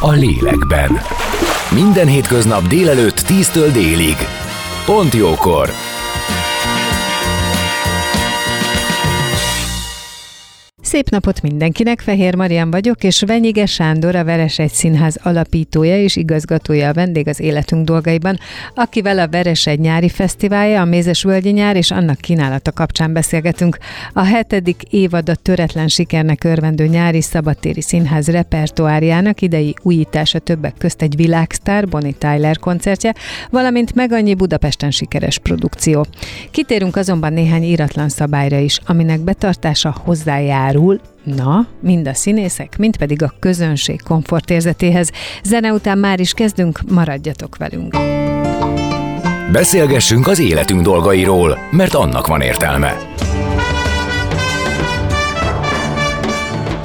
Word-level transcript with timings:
a 0.00 0.10
lélekben. 0.10 1.00
Minden 1.70 2.06
hétköznap 2.06 2.66
délelőtt 2.66 3.20
10-től 3.28 3.70
délig. 3.72 4.16
Pont 4.84 5.14
jókor! 5.14 5.70
Szép 10.96 11.10
napot 11.10 11.42
mindenkinek, 11.42 12.00
Fehér 12.00 12.34
Marian 12.34 12.70
vagyok, 12.70 13.04
és 13.04 13.22
Venyige 13.26 13.66
Sándor, 13.66 14.14
a 14.14 14.24
Veresegy 14.24 14.70
Színház 14.70 15.18
alapítója 15.22 16.02
és 16.02 16.16
igazgatója 16.16 16.88
a 16.88 16.92
vendég 16.92 17.28
az 17.28 17.40
életünk 17.40 17.84
dolgaiban, 17.84 18.38
akivel 18.74 19.18
a 19.18 19.28
Veresegy 19.28 19.80
nyári 19.80 20.08
fesztiválja, 20.08 20.80
a 20.80 20.84
Mézes 20.84 21.22
Völgyi 21.22 21.50
nyár 21.50 21.76
és 21.76 21.90
annak 21.90 22.16
kínálata 22.16 22.72
kapcsán 22.72 23.12
beszélgetünk. 23.12 23.78
A 24.12 24.24
hetedik 24.24 24.82
évad 24.90 25.28
a 25.28 25.34
töretlen 25.34 25.88
sikernek 25.88 26.44
örvendő 26.44 26.86
nyári 26.86 27.20
szabadtéri 27.22 27.82
színház 27.82 28.28
repertoárjának 28.28 29.40
idei 29.40 29.74
újítása 29.82 30.38
többek 30.38 30.74
közt 30.78 31.02
egy 31.02 31.16
világsztár, 31.16 31.88
Bonnie 31.88 32.14
Tyler 32.18 32.58
koncertje, 32.58 33.14
valamint 33.50 33.94
meg 33.94 34.12
annyi 34.12 34.34
Budapesten 34.34 34.90
sikeres 34.90 35.38
produkció. 35.38 36.06
Kitérünk 36.50 36.96
azonban 36.96 37.32
néhány 37.32 37.64
íratlan 37.64 38.08
szabályra 38.08 38.58
is, 38.58 38.80
aminek 38.86 39.20
betartása 39.20 39.96
hozzájár 40.04 40.84
járul, 40.86 41.00
na, 41.44 41.66
mind 41.80 42.08
a 42.08 42.14
színészek, 42.14 42.78
mind 42.78 42.96
pedig 42.96 43.22
a 43.22 43.32
közönség 43.40 44.02
komfortérzetéhez. 44.02 45.10
Zene 45.42 45.72
után 45.72 45.98
már 45.98 46.20
is 46.20 46.32
kezdünk, 46.32 46.80
maradjatok 46.90 47.56
velünk. 47.56 47.96
Beszélgessünk 49.52 50.26
az 50.26 50.38
életünk 50.38 50.82
dolgairól, 50.82 51.58
mert 51.70 51.94
annak 51.94 52.26
van 52.26 52.40
értelme. 52.40 52.96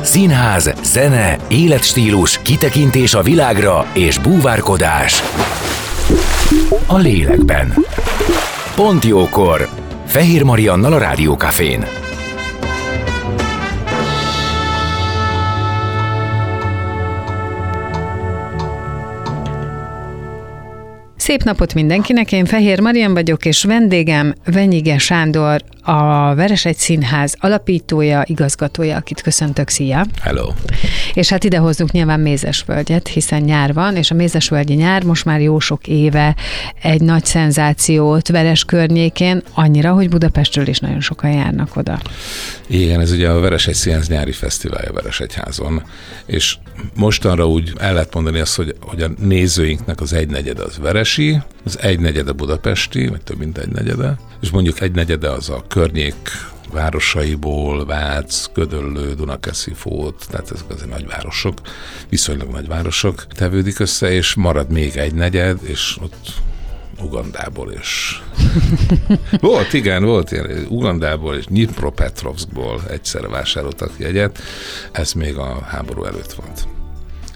Színház, 0.02 0.74
zene, 0.84 1.38
életstílus, 1.48 2.42
kitekintés 2.42 3.14
a 3.14 3.22
világra 3.22 3.86
és 3.94 4.18
búvárkodás. 4.18 5.22
A 6.88 6.98
lélekben. 6.98 7.74
Pont 8.76 9.06
jókor. 9.06 9.70
Fehér 10.06 10.44
Mariannal 10.44 10.94
a 10.94 10.98
Rádiókafén. 10.98 12.01
Szép 21.32 21.44
napot 21.44 21.74
mindenkinek, 21.74 22.32
én 22.32 22.46
Fehér 22.46 22.80
Marian 22.80 23.14
vagyok, 23.14 23.46
és 23.46 23.64
vendégem 23.64 24.34
Venyige 24.46 24.98
Sándor, 24.98 25.62
a 25.82 26.36
Veresegy 26.36 26.78
Színház 26.78 27.36
alapítója, 27.40 28.24
igazgatója, 28.26 28.96
akit 28.96 29.22
köszöntök, 29.22 29.70
szia! 29.70 30.06
Hello! 30.22 30.54
És 31.14 31.30
hát 31.30 31.44
ide 31.44 31.58
hozzuk 31.58 31.92
nyilván 31.92 32.20
Mézesvölgyet, 32.20 33.08
hiszen 33.08 33.42
nyár 33.42 33.74
van, 33.74 33.96
és 33.96 34.12
a 34.12 34.16
Mézesvölgyi 34.16 34.74
nyár 34.74 35.04
most 35.04 35.26
már 35.26 35.42
jó 35.42 35.60
sok 35.60 35.88
éve 35.88 36.36
egy 36.82 37.02
nagy 37.02 37.26
szenzációt 37.26 38.28
Veres 38.28 38.64
környékén, 38.64 39.44
annyira, 39.54 39.94
hogy 39.94 40.10
Budapestről 40.10 40.68
is 40.68 40.80
nagyon 40.80 41.02
sokan 41.02 41.32
járnak 41.32 41.76
oda. 41.76 42.00
Igen, 42.68 43.00
ez 43.00 43.12
ugye 43.12 43.30
a 43.30 43.40
Veresegy 43.40 43.74
Színház 43.74 44.08
nyári 44.08 44.32
fesztiválja 44.32 44.94
Veresegyházon, 44.94 45.84
és 46.26 46.58
mostanra 46.96 47.48
úgy 47.48 47.74
el 47.78 47.94
lehet 47.94 48.14
mondani 48.14 48.40
azt, 48.40 48.56
hogy, 48.56 48.76
hogy 48.80 49.02
a 49.02 49.10
nézőinknek 49.20 50.02
az 50.02 50.14
egynegyed 50.14 50.60
az 50.60 50.78
veresi, 50.78 51.42
az 51.64 51.80
egynegyede 51.80 52.32
budapesti, 52.32 53.08
vagy 53.08 53.22
több 53.22 53.38
mint 53.38 53.58
egynegyede, 53.58 54.20
és 54.42 54.50
mondjuk 54.50 54.82
egynegyede 54.82 55.30
az 55.30 55.50
a 55.50 55.64
környék 55.68 56.30
városaiból, 56.72 57.86
Vác, 57.86 58.54
Gödöllő, 58.54 59.14
Dunakeszi, 59.14 59.74
Fót, 59.74 60.26
tehát 60.30 60.52
ezek 60.52 60.70
azért 60.70 60.90
nagyvárosok, 60.90 61.58
viszonylag 62.10 62.50
nagyvárosok 62.50 63.28
tevődik 63.28 63.80
össze, 63.80 64.12
és 64.12 64.34
marad 64.34 64.72
még 64.72 64.96
egy 64.96 65.14
negyed, 65.14 65.60
és 65.64 65.98
ott 66.02 66.34
Ugandából 67.04 67.72
is. 67.72 68.22
volt, 69.40 69.74
igen, 69.74 70.04
volt 70.04 70.32
ilyen. 70.32 70.66
Ugandából 70.70 71.36
és 71.36 71.46
Dnipropetrovskból 71.46 72.82
egyszerre 72.90 73.28
vásároltak 73.28 73.92
jegyet. 73.98 74.40
Ez 74.92 75.14
még 75.14 75.38
a 75.38 75.62
háború 75.62 76.04
előtt 76.04 76.34
volt. 76.34 76.68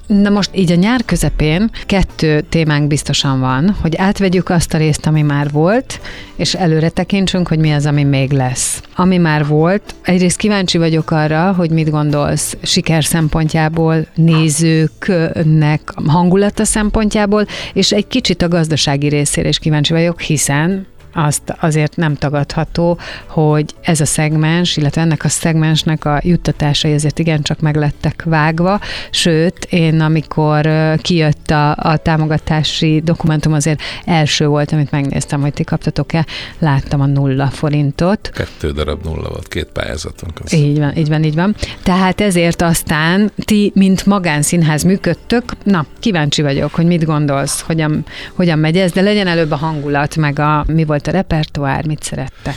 Na 0.07 0.29
most 0.29 0.49
így 0.53 0.71
a 0.71 0.75
nyár 0.75 1.05
közepén 1.05 1.69
kettő 1.85 2.41
témánk 2.41 2.87
biztosan 2.87 3.39
van, 3.39 3.75
hogy 3.81 3.95
átvegyük 3.95 4.49
azt 4.49 4.73
a 4.73 4.77
részt, 4.77 5.05
ami 5.05 5.21
már 5.21 5.51
volt, 5.51 5.99
és 6.35 6.53
előre 6.53 6.89
tekintsünk, 6.89 7.47
hogy 7.47 7.59
mi 7.59 7.71
az, 7.71 7.85
ami 7.85 8.03
még 8.03 8.31
lesz. 8.31 8.81
Ami 8.95 9.17
már 9.17 9.45
volt, 9.47 9.95
egyrészt 10.01 10.37
kíváncsi 10.37 10.77
vagyok 10.77 11.11
arra, 11.11 11.53
hogy 11.53 11.69
mit 11.69 11.89
gondolsz 11.89 12.57
siker 12.61 13.03
szempontjából, 13.03 14.07
nézőknek 14.15 15.93
hangulata 16.05 16.65
szempontjából, 16.65 17.45
és 17.73 17.91
egy 17.91 18.07
kicsit 18.07 18.41
a 18.41 18.47
gazdasági 18.47 19.07
részére 19.07 19.47
is 19.47 19.59
kíváncsi 19.59 19.93
vagyok, 19.93 20.21
hiszen 20.21 20.87
azt 21.15 21.55
azért 21.59 21.95
nem 21.95 22.15
tagadható, 22.15 22.97
hogy 23.27 23.75
ez 23.81 23.99
a 23.99 24.05
szegmens, 24.05 24.77
illetve 24.77 25.01
ennek 25.01 25.23
a 25.23 25.29
szegmensnek 25.29 26.05
a 26.05 26.19
juttatásai 26.23 26.93
azért 26.93 27.19
igencsak 27.19 27.59
meg 27.59 27.75
lettek 27.75 28.23
vágva, 28.25 28.79
sőt, 29.09 29.67
én 29.69 29.99
amikor 29.99 30.69
kijött 31.01 31.49
a, 31.49 31.75
a 31.75 31.97
támogatási 31.97 33.01
dokumentum, 33.03 33.53
azért 33.53 33.81
első 34.05 34.47
volt, 34.47 34.71
amit 34.71 34.91
megnéztem, 34.91 35.41
hogy 35.41 35.53
ti 35.53 35.63
kaptatok-e, 35.63 36.25
láttam 36.59 37.01
a 37.01 37.05
nulla 37.05 37.47
forintot. 37.47 38.24
Kettő 38.35 38.71
darab 38.71 39.03
nulla 39.03 39.29
volt, 39.29 39.47
két 39.47 39.65
pályázatunk. 39.65 40.39
Az. 40.43 40.53
Így 40.53 40.79
van, 40.79 40.97
így 40.97 41.07
van, 41.07 41.23
így 41.23 41.35
van. 41.35 41.55
Tehát 41.83 42.21
ezért 42.21 42.61
aztán 42.61 43.31
ti, 43.37 43.71
mint 43.75 44.05
magánszínház 44.05 44.83
működtök, 44.83 45.43
na, 45.63 45.85
kíváncsi 45.99 46.41
vagyok, 46.41 46.73
hogy 46.73 46.85
mit 46.85 47.05
gondolsz, 47.05 47.61
hogyan, 47.61 48.05
hogyan 48.33 48.59
megy 48.59 48.77
ez, 48.77 48.91
de 48.91 49.01
legyen 49.01 49.27
előbb 49.27 49.51
a 49.51 49.55
hangulat, 49.55 50.15
meg 50.15 50.39
a 50.39 50.65
mi 50.67 50.83
volt 50.83 51.07
a 51.07 51.11
repertoár, 51.11 51.85
mit 51.85 52.03
szerettek? 52.03 52.55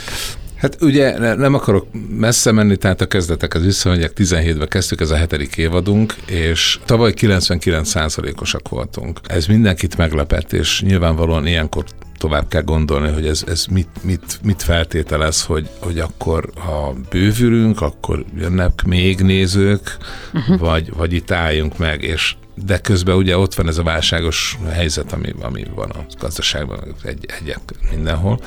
Hát 0.59 0.81
ugye 0.81 1.35
nem 1.35 1.53
akarok 1.53 1.87
messze 2.09 2.51
menni, 2.51 2.77
tehát 2.77 3.01
a 3.01 3.07
kezdetekhez 3.07 3.63
visszamegyek, 3.63 4.11
17-ben 4.15 4.67
kezdtük, 4.67 5.01
ez 5.01 5.09
a 5.09 5.15
hetedik 5.15 5.57
évadunk, 5.57 6.15
és 6.25 6.79
tavaly 6.85 7.13
99%-osak 7.15 8.69
voltunk. 8.69 9.19
Ez 9.27 9.45
mindenkit 9.45 9.97
meglepett, 9.97 10.53
és 10.53 10.81
nyilvánvalóan 10.81 11.47
ilyenkor 11.47 11.83
tovább 12.19 12.47
kell 12.47 12.61
gondolni, 12.61 13.11
hogy 13.11 13.27
ez, 13.27 13.43
ez 13.47 13.65
mit, 13.65 13.89
mit, 14.01 14.39
mit 14.43 14.63
feltételez, 14.63 15.43
hogy, 15.43 15.69
hogy 15.79 15.99
akkor 15.99 16.49
ha 16.55 16.93
bővülünk, 17.09 17.81
akkor 17.81 18.25
jönnek 18.37 18.83
még 18.85 19.19
nézők, 19.19 19.97
uh-huh. 20.33 20.59
vagy, 20.59 20.93
vagy 20.93 21.13
itt 21.13 21.31
álljunk 21.31 21.77
meg, 21.77 22.03
és 22.03 22.35
de 22.65 22.77
közben 22.77 23.15
ugye 23.15 23.37
ott 23.37 23.53
van 23.53 23.67
ez 23.67 23.77
a 23.77 23.83
válságos 23.83 24.57
helyzet, 24.69 25.11
ami, 25.11 25.33
ami 25.41 25.65
van 25.75 25.89
a 25.89 26.05
gazdaságban, 26.19 26.95
egy, 27.03 27.25
egyek 27.41 27.59
mindenhol, 27.91 28.39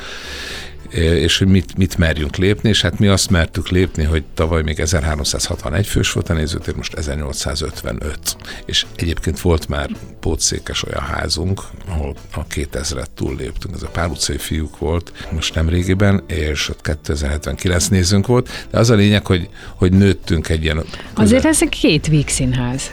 és 0.91 1.39
hogy 1.39 1.49
mit, 1.49 1.77
mit 1.77 1.99
merjünk 1.99 2.37
lépni, 2.37 2.69
és 2.69 2.83
hát 2.83 2.99
mi 2.99 3.07
azt 3.07 3.31
mertük 3.31 3.69
lépni, 3.69 4.05
hogy 4.05 4.23
tavaly 4.35 4.63
még 4.63 4.81
1361 4.81 5.87
fős 5.87 6.13
volt 6.13 6.29
a 6.29 6.33
nézőtér, 6.33 6.75
most 6.75 6.95
1855. 6.95 8.37
És 8.65 8.87
egyébként 8.97 9.41
volt 9.41 9.69
már 9.69 9.91
pótszékes 10.21 10.85
olyan 10.85 11.03
házunk, 11.03 11.63
ahol 11.89 12.15
a 12.35 12.47
2000-et 12.47 13.07
túl 13.15 13.37
léptünk, 13.37 13.75
ez 13.75 13.83
a 13.83 13.89
Pál 13.89 14.09
utcai 14.09 14.39
fiúk 14.39 14.79
volt 14.79 15.13
most 15.33 15.55
nem 15.55 15.69
régiben, 15.69 16.23
és 16.27 16.69
ott 16.69 16.81
2079 16.81 17.89
nézőnk 17.89 18.27
volt, 18.27 18.67
de 18.71 18.79
az 18.79 18.91
a 18.91 18.95
lényeg, 18.95 19.27
hogy, 19.27 19.49
hogy 19.75 19.93
nőttünk 19.93 20.49
egy 20.49 20.63
ilyen... 20.63 20.85
Azért 21.15 21.45
ez 21.45 21.63
egy 21.63 21.69
két 21.69 22.07
vígszínház. 22.07 22.91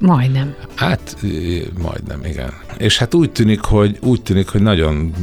Majdnem. 0.00 0.54
Hát, 0.74 1.16
majdnem, 1.78 2.24
igen. 2.24 2.52
És 2.78 2.98
hát 2.98 3.14
úgy 3.14 3.30
tűnik, 3.30 3.60
hogy, 3.60 3.98
úgy 4.00 4.22
tűnik, 4.22 4.48
hogy 4.48 4.62
nagyon, 4.62 5.14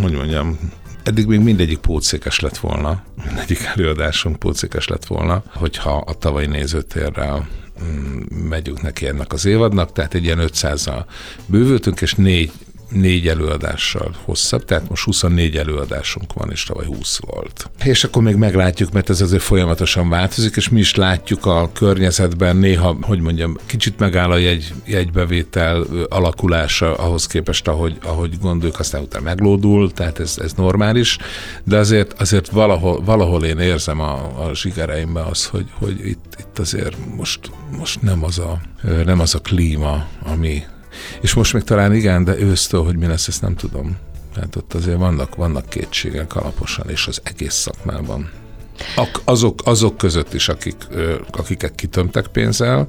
hogy 0.00 0.12
mondjam, 0.12 0.58
eddig 1.06 1.26
még 1.26 1.40
mindegyik 1.40 1.78
pótszékes 1.78 2.40
lett 2.40 2.58
volna, 2.58 3.02
mindegyik 3.26 3.62
előadásunk 3.74 4.38
pótszékes 4.38 4.88
lett 4.88 5.06
volna, 5.06 5.42
hogyha 5.54 5.96
a 5.96 6.18
tavalyi 6.18 6.46
nézőtérrel 6.46 7.48
mm, 7.84 8.20
megyünk 8.48 8.82
neki 8.82 9.06
ennek 9.06 9.32
az 9.32 9.44
évadnak, 9.44 9.92
tehát 9.92 10.14
egy 10.14 10.24
ilyen 10.24 10.38
500-al 10.42 11.04
bővültünk, 11.46 12.00
és 12.00 12.14
négy 12.14 12.52
négy 12.88 13.28
előadással 13.28 14.14
hosszabb, 14.24 14.64
tehát 14.64 14.88
most 14.88 15.04
24 15.04 15.56
előadásunk 15.56 16.32
van, 16.32 16.50
és 16.50 16.64
tavaly 16.64 16.86
20 16.86 17.18
volt. 17.20 17.70
És 17.84 18.04
akkor 18.04 18.22
még 18.22 18.34
meglátjuk, 18.34 18.92
mert 18.92 19.10
ez 19.10 19.20
azért 19.20 19.42
folyamatosan 19.42 20.08
változik, 20.08 20.56
és 20.56 20.68
mi 20.68 20.78
is 20.78 20.94
látjuk 20.94 21.46
a 21.46 21.70
környezetben 21.72 22.56
néha, 22.56 22.96
hogy 23.00 23.20
mondjam, 23.20 23.56
kicsit 23.66 23.98
megáll 23.98 24.30
a 24.30 24.36
jegy, 24.36 24.74
jegybevétel 24.84 25.86
alakulása 26.08 26.94
ahhoz 26.94 27.26
képest, 27.26 27.68
ahogy, 27.68 27.98
ahogy 28.02 28.38
gondoljuk, 28.40 28.78
aztán 28.78 29.02
utána 29.02 29.24
meglódul, 29.24 29.92
tehát 29.92 30.18
ez, 30.18 30.38
ez 30.42 30.52
normális, 30.52 31.18
de 31.64 31.76
azért, 31.76 32.20
azért 32.20 32.48
valahol, 32.48 33.02
valahol 33.04 33.44
én 33.44 33.58
érzem 33.58 34.00
a, 34.00 34.14
a 34.14 34.54
zsigereimben 34.54 35.24
az, 35.24 35.46
hogy, 35.46 35.66
hogy 35.72 36.06
itt, 36.06 36.36
itt 36.38 36.58
azért 36.58 36.96
most, 37.16 37.50
most 37.76 38.02
nem 38.02 38.24
az 38.24 38.38
a, 38.38 38.60
nem 39.04 39.20
az 39.20 39.34
a 39.34 39.38
klíma, 39.38 40.06
ami, 40.22 40.62
és 41.20 41.34
most 41.34 41.52
még 41.52 41.62
talán 41.62 41.94
igen, 41.94 42.24
de 42.24 42.38
ősztől, 42.38 42.84
hogy 42.84 42.96
mi 42.96 43.06
lesz, 43.06 43.28
ezt 43.28 43.42
nem 43.42 43.54
tudom. 43.54 43.96
Tehát 44.34 44.56
ott 44.56 44.74
azért 44.74 44.98
vannak, 44.98 45.34
vannak 45.34 45.68
kétségek 45.68 46.36
alaposan, 46.36 46.90
és 46.90 47.06
az 47.06 47.20
egész 47.24 47.54
szakmában. 47.54 48.30
Azok, 49.24 49.60
azok 49.64 49.96
között 49.96 50.34
is, 50.34 50.48
akik, 50.48 50.76
akiket 51.30 51.74
kitömtek 51.74 52.26
pénzzel. 52.26 52.88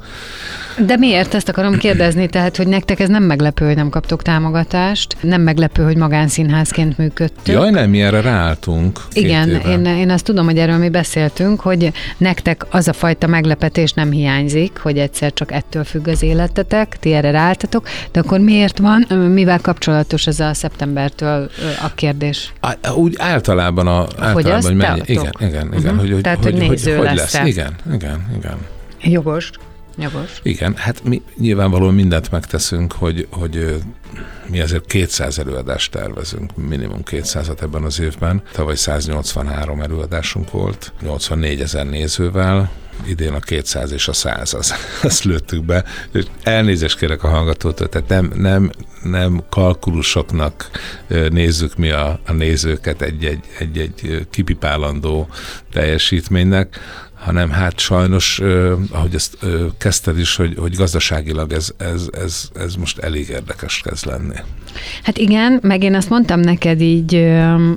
De 0.86 0.98
miért 0.98 1.34
ezt 1.34 1.50
akarom 1.50 1.78
kérdezni? 1.78 2.28
Tehát, 2.28 2.58
hogy 2.58 2.68
nektek 2.68 3.00
ez 3.00 3.10
nem 3.10 3.24
meglepő, 3.24 3.66
hogy 3.66 3.76
nem 3.76 3.90
kaptok 3.90 4.22
támogatást, 4.22 5.18
nem 5.22 5.42
meglepő, 5.42 5.84
hogy 5.84 5.98
magánszínházként 5.98 6.98
működtök. 6.98 7.56
Jaj, 7.56 7.70
nem, 7.70 7.90
mi 7.90 8.02
erre 8.02 8.22
ráálltunk. 8.22 9.02
Igen, 9.14 9.50
én, 9.50 9.86
én 9.86 10.10
azt 10.10 10.24
tudom, 10.24 10.46
hogy 10.46 10.58
erről 10.58 10.78
mi 10.78 10.90
beszéltünk, 10.90 11.60
hogy 11.60 11.92
nektek 12.18 12.66
az 12.70 12.88
a 12.88 12.94
fajta 12.94 13.28
meglepetés 13.28 13.92
nem 13.94 14.12
hiányzik, 14.12 14.78
hogy 14.78 14.98
egyszer 14.98 15.34
csak 15.34 15.52
ettől 15.52 15.84
függ 15.84 16.08
az 16.08 16.24
életetek, 16.24 16.98
ti 17.00 17.14
erre 17.14 17.32
ráálltatok, 17.32 17.88
de 18.12 18.20
akkor 18.20 18.40
miért 18.40 18.78
van, 18.78 19.02
mivel 19.34 19.60
kapcsolatos 19.60 20.28
ez 20.28 20.40
a 20.40 20.54
szeptembertől 20.54 21.50
a 21.84 21.94
kérdés? 21.96 22.54
Á, 22.60 22.92
úgy 22.96 23.16
általában, 23.18 23.88
a, 23.88 24.00
általában 24.00 24.34
hogy, 24.34 24.64
hogy 24.64 24.76
mennyi, 24.76 25.02
igen, 25.06 25.32
igen, 25.40 25.74
igen, 25.78 25.96
uh-huh. 25.96 26.12
hogy, 26.12 26.22
Tehát, 26.22 26.44
hogy, 26.44 26.58
hogy, 26.58 26.70
néző 26.70 26.96
hogy, 26.96 27.06
lesz 27.06 27.34
lesz. 27.34 27.48
Igen, 27.48 27.76
igen, 27.94 28.26
igen. 28.38 28.58
Jogos. 29.02 29.52
Jogos. 29.98 30.40
Igen, 30.44 30.76
hát 30.76 31.04
mi 31.04 31.22
nyilvánvalóan 31.38 31.94
mindent 31.94 32.32
megteszünk, 32.32 32.92
hogy, 32.92 33.28
hogy 33.32 33.82
mi 34.48 34.60
azért 34.60 34.86
200 34.86 35.40
előadást 35.40 35.92
tervezünk, 35.92 36.56
minimum 36.56 37.00
200-at 37.06 37.62
ebben 37.62 37.84
az 37.84 38.00
évben. 38.00 38.42
Tavaly 38.52 38.76
183 38.76 39.82
előadásunk 39.82 40.52
volt, 40.52 40.94
84 41.02 41.62
ezer 41.62 41.86
nézővel, 41.86 42.70
idén 43.06 43.34
a 43.34 43.40
200 43.40 43.92
és 43.92 44.08
a 44.08 44.14
100, 44.14 44.54
az, 44.54 44.74
azt 45.04 45.24
lőttük 45.24 45.66
be. 45.66 45.84
És 46.14 46.24
elnézést 46.44 46.98
kérek 46.98 47.24
a 47.24 47.28
hallgatótól, 47.28 47.90
tehát 47.90 48.08
nem, 48.08 48.32
nem, 48.36 48.72
nem 49.04 49.44
kalkulusoknak 49.50 50.70
nézzük 51.30 51.76
mi 51.76 51.90
a, 51.90 52.20
a 52.26 52.32
nézőket 52.32 53.02
egy-egy, 53.02 53.44
egy-egy 53.60 54.28
kipipálandó 54.30 55.28
teljesítménynek, 55.72 56.80
hanem 57.28 57.52
hát 57.52 57.80
sajnos, 57.80 58.42
ahogy 58.92 59.16
ezt 59.16 59.38
kezdted 59.78 60.20
is, 60.20 60.36
hogy, 60.36 60.56
hogy 60.58 60.76
gazdaságilag 60.76 61.52
ez, 61.52 61.70
ez, 61.78 62.08
ez, 62.24 62.50
ez 62.60 62.76
most 62.76 63.00
elég 63.00 63.30
érdekes 63.30 63.82
kezd 63.86 64.06
lenni. 64.06 64.36
Hát 65.04 65.18
igen, 65.18 65.60
meg 65.62 65.84
én 65.84 65.96
azt 65.96 66.10
mondtam 66.10 66.40
neked 66.40 66.82
így 66.82 67.16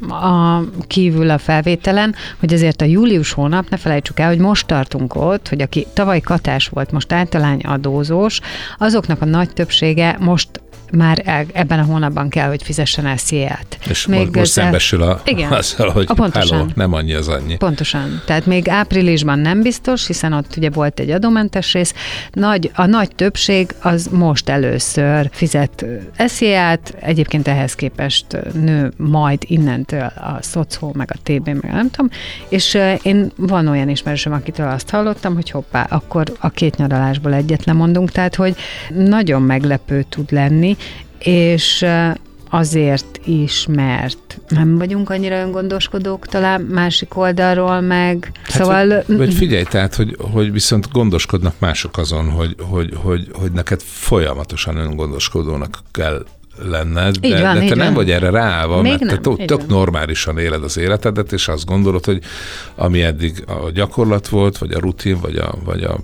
a 0.09 0.63
kívül 0.87 1.31
a 1.31 1.39
felvételen, 1.39 2.15
hogy 2.39 2.53
azért 2.53 2.83
a 2.83 2.85
július 2.85 3.33
hónap, 3.33 3.69
ne 3.69 3.77
felejtsük 3.77 4.21
el, 4.21 4.29
hogy 4.29 4.39
most 4.39 4.67
tartunk 4.67 5.15
ott, 5.15 5.49
hogy 5.49 5.61
aki 5.61 5.87
tavaly 5.93 6.21
katás 6.21 6.69
volt, 6.69 6.93
most 6.93 7.13
általány 7.13 7.61
adózós, 7.61 8.41
azoknak 8.79 9.23
a 9.23 9.25
nagy 9.25 9.53
többsége 9.53 10.17
most 10.21 10.49
már 10.93 11.47
ebben 11.53 11.79
a 11.79 11.83
hónapban 11.83 12.29
kell, 12.29 12.49
hogy 12.49 12.63
fizessen 12.63 13.07
el 13.07 13.17
széját. 13.17 13.79
És 13.89 14.07
még 14.07 14.25
most, 14.25 14.35
most 14.35 14.51
szembesül 14.51 15.03
a, 15.03 15.21
igen, 15.25 15.53
azzal, 15.63 15.91
hogy 15.91 16.05
a 16.09 16.15
pontosan. 16.15 16.59
Hello, 16.59 16.71
nem 16.75 16.93
annyi 16.93 17.13
az 17.13 17.29
annyi. 17.29 17.57
Pontosan. 17.57 18.23
Tehát 18.27 18.47
még 18.47 18.69
áprilisban 18.69 19.39
nem 19.41 19.63
biztos, 19.63 20.07
hiszen 20.07 20.33
ott 20.33 20.57
ugye 20.57 20.71
volt 20.71 21.01
egy 21.01 21.11
adómentes 21.11 21.73
rész. 21.73 21.95
Nagy, 22.33 22.71
a 22.75 22.87
nagy 22.87 23.15
többség 23.15 23.75
az 23.83 24.09
most 24.13 24.49
először 24.49 25.29
fizet 25.33 25.85
esziát, 26.17 26.95
egyébként 27.01 27.49
ehhez 27.49 27.75
képest 27.75 28.27
nő 28.53 28.93
majd 28.97 29.43
innentől 29.47 30.13
a 30.17 30.39
szocó, 30.41 30.93
meg 30.95 31.11
a 31.13 31.19
TB, 31.23 31.47
meg 31.47 31.73
nem 31.73 31.91
tudom, 31.91 32.11
és 32.49 32.79
én 33.03 33.33
van 33.37 33.67
olyan 33.67 33.89
ismerősöm, 33.89 34.33
akitől 34.33 34.69
azt 34.69 34.91
hallottam, 34.91 35.35
hogy 35.35 35.51
hoppá, 35.51 35.87
akkor 35.91 36.33
a 36.41 36.49
két 36.49 36.77
nyaralásból 36.77 37.35
egyet 37.35 37.65
lemondunk, 37.65 38.11
tehát 38.11 38.35
hogy 38.35 38.57
nagyon 38.95 39.43
meglepő 39.43 40.05
tud 40.09 40.33
lenni, 40.33 40.77
és 41.19 41.87
azért 42.51 43.21
is, 43.25 43.67
mert 43.69 44.41
nem 44.49 44.79
vagyunk 44.79 45.11
annyira 45.11 45.41
öngondoskodók 45.41 46.27
talán 46.27 46.61
másik 46.61 47.17
oldalról, 47.17 47.81
meg 47.81 48.33
hát, 48.43 48.53
szóval... 48.53 48.89
Vagy, 49.07 49.17
vagy 49.17 49.35
figyelj, 49.35 49.63
tehát, 49.63 49.95
hogy, 49.95 50.17
hogy 50.33 50.53
viszont 50.53 50.91
gondoskodnak 50.93 51.55
mások 51.59 51.99
azon, 51.99 52.31
hogy, 52.31 52.57
hogy, 52.71 52.93
hogy, 52.97 53.29
hogy 53.33 53.53
neked 53.53 53.81
folyamatosan 53.83 54.77
öngondoskodónak 54.77 55.79
kell 55.91 56.25
lenned, 56.65 57.17
de, 57.17 57.43
van, 57.43 57.59
de 57.59 57.65
te 57.65 57.75
nem 57.75 57.87
van. 57.87 57.95
vagy 57.95 58.11
erre 58.11 58.31
ráállva, 58.31 58.81
Még 58.81 58.91
mert 58.91 59.25
nem, 59.25 59.37
te 59.37 59.45
tök 59.45 59.67
normálisan 59.67 60.39
éled 60.39 60.65
az 60.65 60.77
életedet, 60.77 61.33
és 61.33 61.49
azt 61.49 61.67
gondolod, 61.67 62.05
hogy 62.05 62.21
ami 62.75 63.03
eddig 63.03 63.45
a 63.47 63.71
gyakorlat 63.71 64.29
volt, 64.29 64.59
vagy 64.59 64.73
a 64.73 64.79
rutin, 64.79 65.21
vagy 65.21 65.37
a, 65.37 65.55
vagy 65.65 65.83
a 65.83 65.99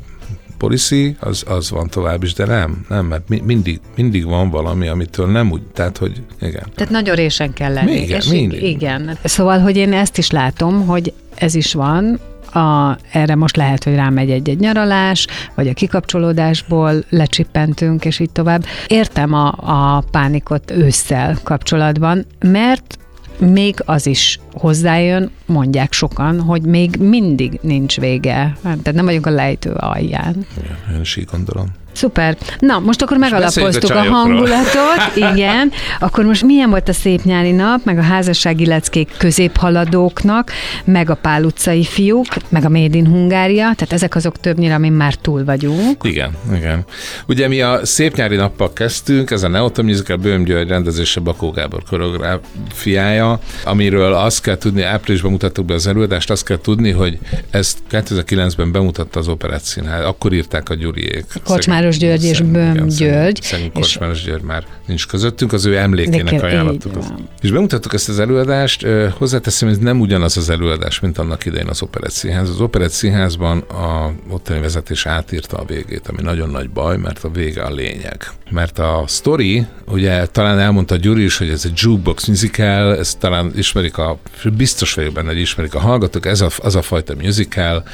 policy, 0.58 1.16
az, 1.20 1.44
az 1.48 1.70
van 1.70 1.88
tovább 1.88 2.22
is, 2.22 2.32
de 2.32 2.44
nem, 2.44 2.84
nem, 2.88 3.06
mert 3.06 3.28
mi, 3.28 3.42
mindig, 3.44 3.80
mindig 3.96 4.24
van 4.24 4.50
valami, 4.50 4.88
amitől 4.88 5.26
nem 5.26 5.50
úgy, 5.50 5.62
tehát 5.62 5.98
hogy 5.98 6.22
igen. 6.40 6.66
Tehát 6.74 6.92
nagyon 6.92 7.14
résen 7.14 7.52
kell 7.52 7.72
lenni. 7.72 8.00
Igen, 8.00 8.20
és 8.20 8.28
mindig. 8.28 8.62
Igen. 8.62 9.18
Szóval, 9.24 9.58
hogy 9.58 9.76
én 9.76 9.92
ezt 9.92 10.18
is 10.18 10.30
látom, 10.30 10.86
hogy 10.86 11.12
ez 11.34 11.54
is 11.54 11.74
van, 11.74 12.20
a, 12.56 12.98
erre 13.12 13.34
most 13.34 13.56
lehet, 13.56 13.84
hogy 13.84 13.94
rámegy 13.94 14.30
egy-egy 14.30 14.58
nyaralás, 14.58 15.26
vagy 15.54 15.68
a 15.68 15.72
kikapcsolódásból 15.72 17.04
lecsippentünk, 17.08 18.04
és 18.04 18.18
így 18.18 18.30
tovább. 18.30 18.64
Értem 18.86 19.32
a, 19.32 19.54
a 19.56 20.04
pánikot 20.10 20.70
ősszel 20.70 21.38
kapcsolatban, 21.42 22.26
mert 22.38 22.98
még 23.38 23.74
az 23.84 24.06
is 24.06 24.40
hozzájön, 24.52 25.30
mondják 25.46 25.92
sokan, 25.92 26.40
hogy 26.40 26.62
még 26.62 26.96
mindig 26.96 27.58
nincs 27.62 28.00
vége. 28.00 28.56
Tehát 28.62 28.92
nem 28.92 29.04
vagyunk 29.04 29.26
a 29.26 29.30
lejtő 29.30 29.70
alján. 29.70 30.46
Igen, 30.58 30.76
én 30.94 31.00
is 31.00 31.16
így 31.16 31.28
gondolom. 31.30 31.66
Szuper. 31.96 32.36
Na, 32.58 32.78
most 32.78 33.02
akkor 33.02 33.16
megalapoztuk 33.16 33.90
a, 33.90 33.98
a 33.98 34.02
hangulatot, 34.02 35.16
igen. 35.32 35.72
Akkor 35.98 36.24
most 36.24 36.42
milyen 36.42 36.70
volt 36.70 36.88
a 36.88 36.92
szép 36.92 37.22
nyári 37.22 37.50
nap, 37.50 37.84
meg 37.84 37.98
a 37.98 38.02
házassági 38.02 38.66
leckék 38.66 39.10
középhaladóknak, 39.16 40.52
meg 40.84 41.10
a 41.10 41.14
Pál 41.14 41.44
utcai 41.44 41.84
fiúk, 41.84 42.26
meg 42.48 42.64
a 42.64 42.68
Made 42.68 42.96
in 42.96 43.06
Hungária, 43.06 43.62
tehát 43.62 43.92
ezek 43.92 44.14
azok 44.14 44.40
többnyire, 44.40 44.74
amin 44.74 44.92
már 44.92 45.14
túl 45.14 45.44
vagyunk. 45.44 45.96
Igen, 46.02 46.30
igen. 46.54 46.84
Ugye 47.26 47.48
mi 47.48 47.60
a 47.60 47.80
szép 47.86 48.16
nyári 48.16 48.36
nappal 48.36 48.72
kezdtünk, 48.72 49.30
ez 49.30 49.42
a 49.42 49.48
Neoto 49.48 49.82
Musical 49.82 50.16
Bőm 50.16 50.44
György 50.44 50.68
rendezése 50.68 51.20
Bakó 51.20 51.50
Gábor 51.50 51.82
koreográfiája, 51.88 53.38
amiről 53.64 54.12
azt 54.12 54.42
kell 54.42 54.56
tudni, 54.56 54.82
áprilisban 54.82 55.30
mutattuk 55.30 55.64
be 55.64 55.74
az 55.74 55.86
előadást, 55.86 56.30
azt 56.30 56.44
kell 56.44 56.58
tudni, 56.62 56.90
hogy 56.90 57.18
ezt 57.50 57.78
2009-ben 57.90 58.72
bemutatta 58.72 59.18
az 59.18 59.28
Operett 59.28 59.62
Színház, 59.62 60.04
akkor 60.04 60.32
írták 60.32 60.68
a 60.68 60.74
Gyuriék. 60.74 61.24
Kocsmár 61.44 61.85
Korsmáros 61.86 62.20
György 62.20 62.24
és 62.24 62.40
Böm 62.40 62.86
György. 62.86 63.42
Szegény 63.42 63.72
Korsmáros 63.72 64.22
György 64.24 64.42
már 64.42 64.64
nincs 64.86 65.06
közöttünk, 65.06 65.52
az 65.52 65.64
ő 65.64 65.76
emlékének 65.76 66.42
ajánlottuk. 66.42 66.96
Az. 66.96 67.12
És 67.40 67.50
bemutattuk 67.50 67.94
ezt 67.94 68.08
az 68.08 68.18
előadást, 68.18 68.86
hozzáteszem, 69.18 69.68
ez 69.68 69.78
nem 69.78 70.00
ugyanaz 70.00 70.36
az 70.36 70.50
előadás, 70.50 71.00
mint 71.00 71.18
annak 71.18 71.44
idején 71.44 71.68
az 71.68 71.82
Operett 71.82 72.10
Színház. 72.10 72.48
Az 72.48 72.60
Operett 72.60 72.90
Színházban 72.90 73.58
a 73.58 74.12
ottani 74.30 74.60
vezetés 74.60 75.06
átírta 75.06 75.56
a 75.56 75.64
végét, 75.64 76.08
ami 76.08 76.22
nagyon 76.22 76.48
nagy 76.48 76.70
baj, 76.70 76.96
mert 76.96 77.24
a 77.24 77.30
vége 77.30 77.62
a 77.62 77.70
lényeg. 77.70 78.30
Mert 78.50 78.78
a 78.78 79.04
story, 79.08 79.66
ugye 79.86 80.26
talán 80.26 80.58
elmondta 80.58 80.96
Gyuri 80.96 81.24
is, 81.24 81.36
hogy 81.38 81.48
ez 81.48 81.62
egy 81.64 81.72
jukebox 81.74 82.26
musical, 82.26 82.96
ezt 82.96 83.18
talán 83.18 83.52
ismerik 83.56 83.98
a, 83.98 84.18
biztos 84.56 84.94
vagyok 84.94 85.12
benne, 85.12 85.28
hogy 85.28 85.40
ismerik 85.40 85.74
a 85.74 85.80
hallgatók, 85.80 86.26
ez 86.26 86.40
a, 86.40 86.48
az 86.58 86.74
a 86.74 86.82
fajta 86.82 87.14
musical, 87.22 87.84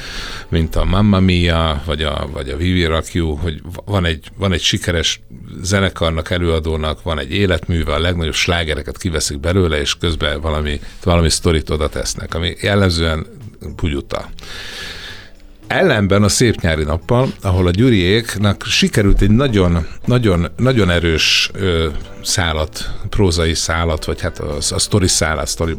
mint 0.49 0.75
a 0.75 0.85
Mamma 0.85 1.19
Mia, 1.19 1.81
vagy 1.85 2.01
a, 2.01 2.29
vagy 2.33 2.49
a 2.49 2.57
Vivi 2.57 2.85
Rakju, 2.85 3.35
hogy 3.35 3.61
van 3.85 4.05
egy, 4.05 4.27
van 4.37 4.53
egy 4.53 4.61
sikeres 4.61 5.21
zenekarnak, 5.61 6.29
előadónak, 6.29 7.03
van 7.03 7.19
egy 7.19 7.31
életműve, 7.31 7.93
a 7.93 7.99
legnagyobb 7.99 8.33
slágereket 8.33 8.97
kiveszik 8.97 9.39
belőle, 9.39 9.79
és 9.79 9.97
közben 9.97 10.41
valami, 10.41 10.79
valami 11.03 11.29
sztorit 11.29 11.69
oda 11.69 11.89
tesznek, 11.89 12.35
ami 12.35 12.55
jellemzően 12.61 13.25
pugyuta. 13.75 14.29
Ellenben 15.67 16.23
a 16.23 16.29
szép 16.29 16.61
nyári 16.61 16.83
nappal, 16.83 17.33
ahol 17.41 17.67
a 17.67 17.71
Gyuriéknak 17.71 18.63
sikerült 18.65 19.21
egy 19.21 19.31
nagyon, 19.31 19.87
nagyon, 20.05 20.47
nagyon 20.57 20.89
erős 20.89 21.49
ö, 21.53 21.87
szálat, 22.21 22.91
prózai 23.09 23.53
szálat, 23.53 24.05
vagy 24.05 24.21
hát 24.21 24.39
a, 24.39 24.55
a 24.55 24.79
sztori 24.79 25.07
szálat, 25.07 25.47
sztori 25.47 25.75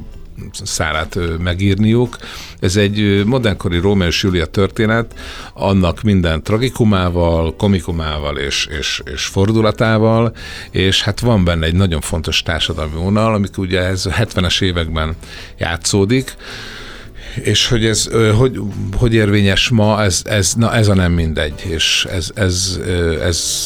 szálát 0.53 1.19
megírniuk. 1.39 2.17
Ez 2.61 2.77
egy 2.77 3.23
modernkori 3.27 3.79
Rómeó 3.79 4.09
és 4.09 4.23
Júlia 4.23 4.47
történet, 4.47 5.15
annak 5.55 6.03
minden 6.03 6.43
tragikumával, 6.43 7.57
komikumával 7.57 8.39
és, 8.39 8.69
és, 8.79 9.03
és 9.13 9.25
fordulatával, 9.25 10.33
és 10.71 11.03
hát 11.03 11.21
van 11.21 11.45
benne 11.45 11.67
egy 11.67 11.75
nagyon 11.75 12.01
fontos 12.01 12.43
társadalmi 12.43 12.97
vonal, 12.97 13.35
amik 13.35 13.59
ugye 13.59 13.81
ez 13.81 14.07
a 14.07 14.11
70-es 14.11 14.63
években 14.63 15.17
játszódik, 15.59 16.37
és 17.35 17.69
hogy 17.69 17.87
ez 17.87 18.09
hogy, 18.37 18.61
hogy 18.97 19.15
érvényes 19.15 19.69
ma, 19.69 20.03
ez, 20.03 20.23
ez, 20.25 20.55
na 20.55 20.75
ez 20.75 20.89
a 20.89 20.95
nem 20.95 21.13
mindegy, 21.13 21.63
és 21.69 22.07
ez, 22.11 22.31
ez, 22.35 22.81
ez, 23.23 23.61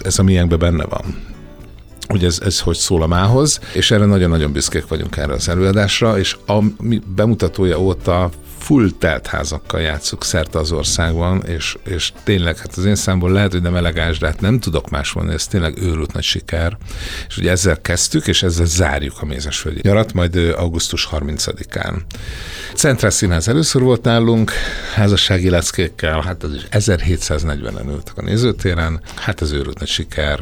ez 0.00 0.18
a 0.18 0.22
miénkben 0.22 0.58
benne 0.58 0.84
van 0.84 1.29
hogy 2.10 2.24
ez, 2.24 2.38
ez 2.44 2.60
hogy 2.60 2.76
szól 2.76 3.02
a 3.02 3.06
mához, 3.06 3.60
és 3.72 3.90
erre 3.90 4.04
nagyon-nagyon 4.04 4.52
büszkék 4.52 4.88
vagyunk 4.88 5.16
erre 5.16 5.32
az 5.32 5.48
előadásra, 5.48 6.18
és 6.18 6.36
a 6.46 6.58
bemutatója 7.14 7.80
óta 7.80 8.30
full 8.60 8.90
teltházakkal 8.98 9.80
játszuk 9.80 10.24
szerte 10.24 10.58
az 10.58 10.72
országban, 10.72 11.42
és, 11.46 11.76
és 11.84 12.12
tényleg, 12.24 12.58
hát 12.58 12.76
az 12.76 12.84
én 12.84 12.94
számból 12.94 13.32
lehet, 13.32 13.52
hogy 13.52 13.62
nem 13.62 13.76
elegáns, 13.76 14.18
de 14.18 14.26
hát 14.26 14.40
nem 14.40 14.60
tudok 14.60 14.90
más 14.90 15.12
mondani, 15.12 15.36
ez 15.36 15.46
tényleg 15.46 15.82
őrült 15.82 16.12
nagy 16.12 16.22
siker. 16.22 16.76
És 17.28 17.36
ugye 17.36 17.50
ezzel 17.50 17.80
kezdtük, 17.80 18.26
és 18.26 18.42
ezzel 18.42 18.66
zárjuk 18.66 19.14
a 19.20 19.24
Mézesföldi 19.24 19.80
nyarat, 19.82 20.12
majd 20.12 20.36
augusztus 20.36 21.08
30-án. 21.12 21.94
Centrál 22.74 23.10
Színház 23.10 23.48
először 23.48 23.82
volt 23.82 24.02
nálunk, 24.02 24.52
házassági 24.94 25.50
leckékkel, 25.50 26.20
hát 26.20 26.42
az 26.42 26.54
is 26.54 26.62
1740-en 26.70 27.88
ültek 27.88 28.16
a 28.16 28.22
nézőtéren, 28.22 29.00
hát 29.16 29.42
ez 29.42 29.52
őrült 29.52 29.78
nagy 29.78 29.88
siker, 29.88 30.40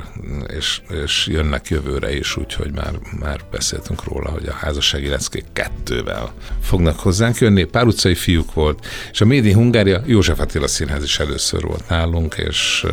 és, 0.57 0.81
és 1.05 1.27
jönnek 1.27 1.69
jövőre 1.69 2.17
is, 2.17 2.37
úgyhogy 2.37 2.73
már, 2.73 2.93
már 3.21 3.41
beszéltünk 3.51 4.05
róla, 4.05 4.31
hogy 4.31 4.47
a 4.47 4.53
házassági 4.53 5.09
leckék 5.09 5.45
kettővel 5.53 6.33
fognak 6.63 7.01
hozzánk 7.01 7.39
jönni. 7.39 7.65
Pár 7.65 7.87
utcai 7.87 8.15
fiúk 8.19 8.55
volt, 8.55 8.87
és 9.11 9.21
a 9.21 9.25
Médi 9.25 9.53
Hungária 9.53 10.03
József 10.07 10.41
Attila 10.41 10.69
Színház 10.69 11.03
is 11.03 11.19
először 11.19 11.63
volt 11.63 11.89
nálunk, 11.89 12.35
és 12.35 12.87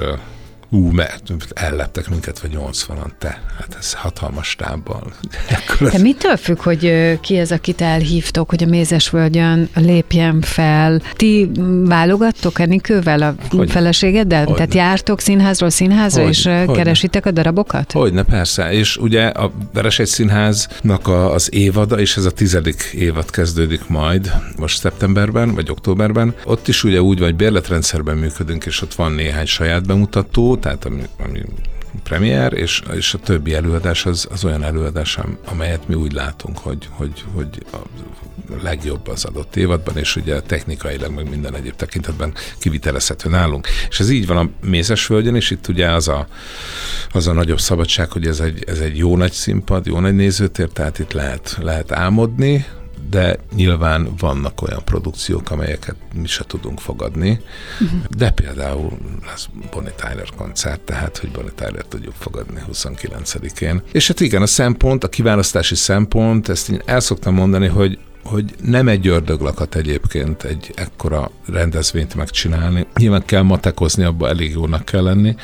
Ú, 0.70 0.90
mert 0.90 1.24
elleptek 1.54 2.10
minket, 2.10 2.40
vagy 2.40 2.58
80-an, 2.58 3.10
te, 3.20 3.42
hát 3.58 3.76
ez 3.80 3.94
hatalmas 3.94 4.48
stábbal. 4.48 5.14
De 5.80 5.98
mitől 5.98 6.38
függ, 6.38 6.62
hogy 6.62 7.20
ki 7.22 7.38
ez, 7.38 7.52
akit 7.52 7.82
elhívtok, 7.82 8.50
hogy 8.50 8.64
a 8.64 8.68
Mézesvölgyön 8.68 9.70
lépjen 9.76 10.42
fel? 10.42 11.02
Ti 11.16 11.52
válogattok 11.84 12.60
Enikővel, 12.60 13.22
a 13.22 13.36
hogy 13.50 13.72
feleségeddel? 13.72 14.40
Hogyne. 14.40 14.56
Tehát 14.56 14.74
jártok 14.74 15.20
színházról 15.20 15.70
színházra, 15.70 16.22
hogy, 16.22 16.32
és 16.32 16.44
hogyne. 16.44 16.74
keresitek 16.74 17.26
a 17.26 17.32
darabokat? 17.32 17.92
Hogyne, 17.92 18.24
persze. 18.24 18.72
És 18.72 18.98
ugye 18.98 19.28
a 19.28 19.52
Veresegy 19.74 20.08
Színháznak 20.08 21.08
a, 21.08 21.34
az 21.34 21.54
évada, 21.54 22.00
és 22.00 22.18
ez 22.18 22.26
a 22.26 22.32
tizedik 22.32 22.92
évad 22.94 23.30
kezdődik 23.30 23.88
majd, 23.88 24.34
most 24.58 24.80
szeptemberben, 24.80 25.54
vagy 25.54 25.70
októberben. 25.70 26.34
Ott 26.46 26.68
is 26.68 26.84
ugye 26.84 27.02
úgy 27.02 27.20
vagy 27.20 27.36
bérletrendszerben 27.36 28.18
működünk, 28.18 28.66
és 28.66 28.82
ott 28.82 28.94
van 28.94 29.12
néhány 29.12 29.46
saját 29.46 29.86
bemutató, 29.86 30.55
tehát 30.60 30.86
ami, 30.86 31.02
ami 31.24 31.42
premier, 32.04 32.54
és, 32.54 32.82
és 32.94 33.14
a 33.14 33.18
többi 33.18 33.54
előadás 33.54 34.06
az, 34.06 34.28
az 34.32 34.46
olyan 34.46 34.64
előadás, 34.64 35.20
amelyet 35.46 35.88
mi 35.88 35.94
úgy 35.94 36.12
látunk, 36.12 36.58
hogy, 36.58 36.88
hogy, 36.90 37.24
hogy 37.34 37.66
a 37.72 37.78
legjobb 38.62 39.08
az 39.08 39.26
adott 39.26 39.56
évadban, 39.56 39.98
és 39.98 40.16
ugye 40.16 40.42
technikailag 40.42 41.12
meg 41.12 41.30
minden 41.30 41.56
egyéb 41.56 41.76
tekintetben 41.76 42.34
kivitelezhető 42.60 43.30
nálunk. 43.30 43.68
És 43.90 44.00
ez 44.00 44.10
így 44.10 44.28
van 44.28 44.38
a 44.38 44.68
Mézesvölgyen, 44.68 45.36
és 45.36 45.52
itt 45.52 45.68
ugye 45.68 45.92
az 45.92 46.08
a, 46.08 46.28
az 47.12 47.28
a 47.28 47.34
nagyobb 47.34 47.60
szabadság, 47.60 48.12
hogy 48.12 48.28
ez 48.28 48.40
egy, 48.40 48.64
ez 48.68 48.80
egy 48.80 48.98
jó 48.98 49.18
nagy 49.18 49.32
színpad, 49.32 49.86
jó 49.86 50.00
nagy 50.00 50.16
nézőtér, 50.16 50.68
tehát 50.68 51.00
itt 51.00 51.12
lehet, 51.12 51.58
lehet 51.62 51.92
álmodni, 51.92 52.66
de 53.16 53.38
nyilván 53.56 54.08
vannak 54.18 54.62
olyan 54.62 54.82
produkciók, 54.86 55.52
amelyeket 55.52 55.96
mi 56.14 56.28
se 56.28 56.44
tudunk 56.44 56.80
fogadni, 56.80 57.40
uh-huh. 57.80 58.00
de 58.18 58.32
például 58.32 58.98
lesz 59.26 59.50
Bonnie 59.72 59.92
Tyler 59.92 60.30
koncert, 60.38 60.82
tehát, 60.82 61.18
hogy 61.18 61.32
Bonnie 61.32 61.52
Tyler 61.56 61.86
tudjuk 61.86 62.14
fogadni 62.20 62.62
29-én. 62.72 63.82
És 63.92 64.08
hát 64.08 64.20
igen, 64.20 64.42
a 64.42 64.46
szempont, 64.46 65.04
a 65.04 65.10
kiválasztási 65.10 65.76
szempont, 65.76 66.50
ezt 66.50 66.70
én 66.70 66.82
el 66.86 67.00
szoktam 67.00 67.34
mondani, 67.34 67.68
hogy 67.68 68.00
hogy 68.26 68.56
nem 68.64 68.88
egy 68.88 69.08
ördöglakat 69.08 69.76
egyébként 69.76 70.44
egy 70.44 70.72
ekkora 70.76 71.32
rendezvényt 71.48 72.16
megcsinálni. 72.16 72.86
Nyilván 72.96 73.26
kell 73.26 73.42
matekozni, 73.42 74.04
abba 74.04 74.28
elég 74.28 74.52
jónak 74.52 74.86
kell 74.86 75.04
lenni. 75.04 75.36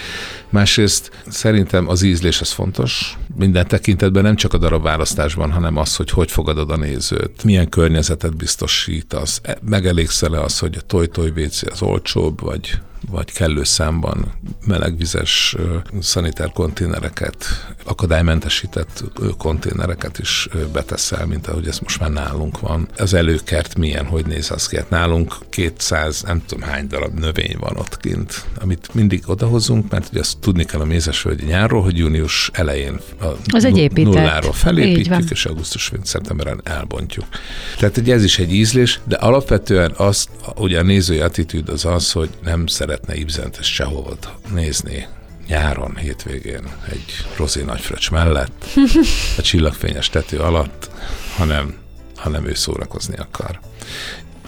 Másrészt 0.49 1.11
szerintem 1.27 1.87
az 1.87 2.01
ízlés 2.01 2.41
az 2.41 2.51
fontos. 2.51 3.17
Minden 3.35 3.67
tekintetben 3.67 4.23
nem 4.23 4.35
csak 4.35 4.53
a 4.53 4.57
darab 4.57 4.83
választásban, 4.83 5.51
hanem 5.51 5.77
az, 5.77 5.95
hogy 5.95 6.09
hogy 6.09 6.31
fogadod 6.31 6.71
a 6.71 6.77
nézőt, 6.77 7.43
milyen 7.43 7.69
környezetet 7.69 8.37
biztosítasz. 8.37 9.41
Megelégszel-e 9.61 10.41
az, 10.41 10.59
hogy 10.59 10.75
a 10.77 10.81
toj-toj 10.81 11.29
WC 11.29 11.71
az 11.71 11.81
olcsóbb, 11.81 12.41
vagy 12.41 12.79
vagy 13.09 13.31
kellő 13.31 13.63
számban 13.63 14.33
melegvizes 14.65 15.55
szanitár 16.01 16.51
konténereket, 16.51 17.45
akadálymentesített 17.83 19.03
konténereket 19.37 20.19
is 20.19 20.47
beteszel, 20.73 21.25
mint 21.25 21.47
ahogy 21.47 21.67
ez 21.67 21.79
most 21.79 21.99
már 21.99 22.09
nálunk 22.09 22.59
van. 22.59 22.87
Az 22.97 23.13
előkert 23.13 23.77
milyen, 23.77 24.05
hogy 24.05 24.25
néz 24.25 24.51
az 24.51 24.67
ki? 24.67 24.75
Hát 24.75 24.89
nálunk 24.89 25.35
200, 25.49 26.21
nem 26.21 26.41
tudom 26.45 26.69
hány 26.69 26.87
darab 26.87 27.19
növény 27.19 27.55
van 27.59 27.77
ott 27.77 27.97
kint, 27.97 28.45
amit 28.61 28.93
mindig 28.93 29.23
odahozunk, 29.25 29.91
mert 29.91 30.07
ugye 30.11 30.19
azt 30.19 30.37
tudni 30.37 30.63
kell 30.63 30.79
a 30.79 30.85
Mézesvölgyi 30.85 31.45
nyárról, 31.45 31.81
hogy 31.81 31.97
június 31.97 32.49
elején 32.53 32.99
a 33.21 33.25
az 33.53 33.65
egy 33.65 33.91
nulláról 33.91 34.53
felépítjük, 34.53 35.29
és 35.29 35.45
augusztus 35.45 35.91
szeptemberben 36.03 36.61
elbontjuk. 36.63 37.25
Tehát 37.77 37.97
ugye 37.97 38.13
ez 38.13 38.23
is 38.23 38.39
egy 38.39 38.53
ízlés, 38.53 38.99
de 39.03 39.15
alapvetően 39.15 39.93
az, 39.97 40.27
ugye 40.55 40.79
a 40.79 40.83
nézői 40.83 41.19
attitűd 41.19 41.69
az 41.69 41.85
az, 41.85 42.11
hogy 42.11 42.29
nem 42.43 42.67
szeret 42.67 42.90
szeretne 42.91 43.15
Ibzent 43.15 43.59
Csehovot 43.59 44.33
nézni 44.53 45.07
nyáron, 45.47 45.95
hétvégén 45.95 46.63
egy 46.89 47.25
rozé 47.37 47.63
nagyfröccs 47.63 48.11
mellett, 48.11 48.65
a 49.37 49.41
csillagfényes 49.41 50.09
tető 50.09 50.39
alatt, 50.39 50.91
hanem, 51.37 51.75
hanem 52.15 52.45
ő 52.45 52.53
szórakozni 52.53 53.15
akar. 53.15 53.59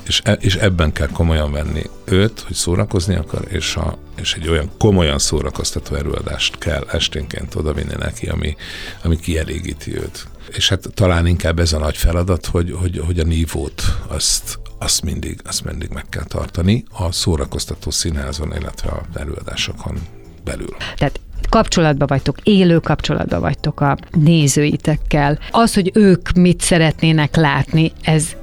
És, 0.08 0.22
e, 0.24 0.32
és 0.32 0.56
ebben 0.56 0.92
kell 0.92 1.08
komolyan 1.08 1.52
venni 1.52 1.82
őt, 2.06 2.40
hogy 2.40 2.56
szórakozni 2.56 3.16
akar, 3.16 3.46
és, 3.48 3.76
a, 3.76 3.98
és 4.16 4.34
egy 4.34 4.50
olyan 4.50 4.72
komolyan 4.78 5.20
szórakoztató 5.20 5.96
előadást 5.96 6.58
kell 6.58 6.86
esténként 6.92 7.56
odavinni 7.56 7.96
neki, 8.00 8.28
ami, 8.28 8.56
ami 9.04 9.20
kielégíti 9.20 9.96
őt. 9.96 10.28
És 10.52 10.70
hát 10.70 10.88
talán 10.94 11.26
inkább 11.26 11.60
ez 11.60 11.74
a 11.74 11.80
nagy 11.80 11.98
feladat, 11.98 12.46
hogy, 12.46 12.72
hogy, 12.72 13.02
hogy 13.06 13.20
a 13.20 13.24
nívót 13.24 13.84
azt, 14.08 14.60
azt 14.84 15.04
mindig, 15.04 15.40
azt 15.46 15.66
mindig 15.66 15.90
meg 15.90 16.06
kell 16.10 16.24
tartani 16.24 16.84
a 16.92 17.12
szórakoztató 17.12 17.92
színházon, 17.92 18.54
illetve 18.60 18.90
a 18.90 19.02
előadásokon 19.14 19.98
belül. 20.44 20.76
Tehát 20.96 21.20
kapcsolatban 21.50 22.08
vagytok, 22.08 22.38
élő 22.44 22.80
kapcsolatban 22.80 23.40
vagytok 23.40 23.82
a 23.82 23.98
nézőitekkel. 24.12 25.40
Az, 25.52 25.74
hogy 25.74 25.92
ők 25.94 26.32
mit 26.32 26.62
szeretnének 26.62 27.36
látni, 27.36 27.92
ez 28.02 28.36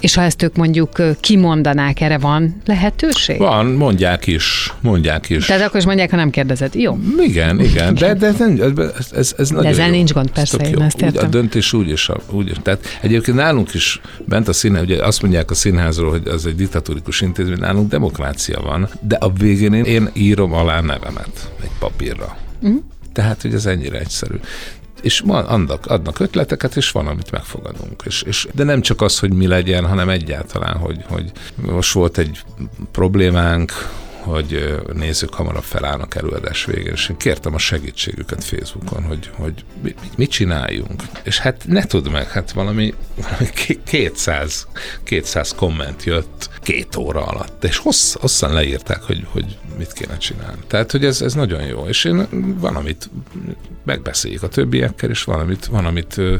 és 0.00 0.14
ha 0.14 0.22
ezt 0.22 0.42
ők 0.42 0.56
mondjuk 0.56 1.02
kimondanák, 1.20 2.00
erre 2.00 2.18
van 2.18 2.56
lehetőség? 2.66 3.38
Van, 3.38 3.66
mondják 3.66 4.26
is, 4.26 4.72
mondják 4.80 5.30
is. 5.30 5.46
Tehát 5.46 5.62
akkor 5.62 5.80
is 5.80 5.86
mondják, 5.86 6.10
ha 6.10 6.16
nem 6.16 6.30
kérdezed. 6.30 6.74
Jó. 6.74 6.98
Igen, 7.18 7.60
igen, 7.60 7.94
de, 7.94 8.14
de, 8.14 8.32
de 8.32 8.82
ez, 8.98 9.12
ez, 9.12 9.34
ez 9.38 9.48
nagyon 9.48 9.64
de 9.64 9.68
ezzel 9.68 9.86
jó. 9.86 9.92
nincs 9.92 10.12
gond, 10.12 10.30
persze, 10.30 10.56
én 10.56 10.82
ezt 10.82 11.00
értem. 11.00 11.20
Úgy, 11.20 11.26
a 11.26 11.28
döntés 11.28 11.72
úgy 11.72 11.90
is, 11.90 12.08
úgy. 12.30 12.56
Tehát 12.62 12.98
egyébként 13.00 13.36
nálunk 13.36 13.74
is 13.74 14.00
bent 14.24 14.48
a 14.48 14.52
színház, 14.52 14.82
ugye 14.82 15.04
azt 15.04 15.22
mondják 15.22 15.50
a 15.50 15.54
színházról, 15.54 16.10
hogy 16.10 16.28
az 16.28 16.46
egy 16.46 16.54
diktatórikus 16.54 17.20
intézmény, 17.20 17.58
nálunk 17.58 17.90
demokrácia 17.90 18.60
van, 18.60 18.88
de 19.00 19.16
a 19.16 19.32
végén 19.32 19.72
én, 19.72 19.84
én 19.84 20.10
írom 20.12 20.52
alá 20.52 20.80
nevemet 20.80 21.50
egy 21.62 21.70
papírra. 21.78 22.36
Mm. 22.66 22.76
Tehát, 23.12 23.42
hogy 23.42 23.54
ez 23.54 23.66
ennyire 23.66 23.98
egyszerű 23.98 24.34
és 25.02 25.20
van, 25.20 25.44
adnak, 25.44 26.18
ötleteket, 26.18 26.76
és 26.76 26.90
van, 26.90 27.06
amit 27.06 27.30
megfogadunk. 27.30 28.02
És, 28.04 28.22
és, 28.22 28.48
de 28.52 28.64
nem 28.64 28.80
csak 28.80 29.00
az, 29.00 29.18
hogy 29.18 29.32
mi 29.32 29.46
legyen, 29.46 29.86
hanem 29.86 30.08
egyáltalán, 30.08 30.76
hogy, 30.76 31.04
hogy 31.08 31.32
most 31.54 31.92
volt 31.92 32.18
egy 32.18 32.40
problémánk, 32.92 33.72
hogy 34.26 34.80
nézők 34.92 35.34
hamarabb 35.34 35.62
felállnak 35.62 36.14
előadás 36.14 36.64
végén, 36.64 36.92
és 36.92 37.08
én 37.08 37.16
kértem 37.16 37.54
a 37.54 37.58
segítségüket 37.58 38.44
Facebookon, 38.44 39.02
hogy, 39.02 39.30
hogy 39.32 39.64
mit 40.16 40.30
csináljunk. 40.30 41.02
És 41.22 41.38
hát 41.38 41.64
ne 41.66 41.84
tudd 41.84 42.10
meg, 42.10 42.30
hát 42.30 42.52
valami, 42.52 42.94
valami 43.14 43.46
200, 43.84 44.66
200 45.04 45.54
komment 45.54 46.04
jött 46.04 46.50
két 46.62 46.96
óra 46.96 47.26
alatt, 47.26 47.64
és 47.64 47.76
hossz, 47.76 48.14
hosszan 48.14 48.52
leírták, 48.52 49.02
hogy, 49.02 49.26
hogy 49.30 49.58
mit 49.78 49.92
kéne 49.92 50.16
csinálni. 50.16 50.60
Tehát, 50.66 50.90
hogy 50.90 51.04
ez, 51.04 51.20
ez 51.20 51.34
nagyon 51.34 51.62
jó, 51.62 51.84
és 51.88 52.04
én 52.04 52.26
van, 52.60 52.76
amit 52.76 53.10
megbeszéljük 53.84 54.42
a 54.42 54.48
többiekkel, 54.48 55.10
és 55.10 55.22
van, 55.70 55.84
amit 55.84 56.18
ö, 56.18 56.34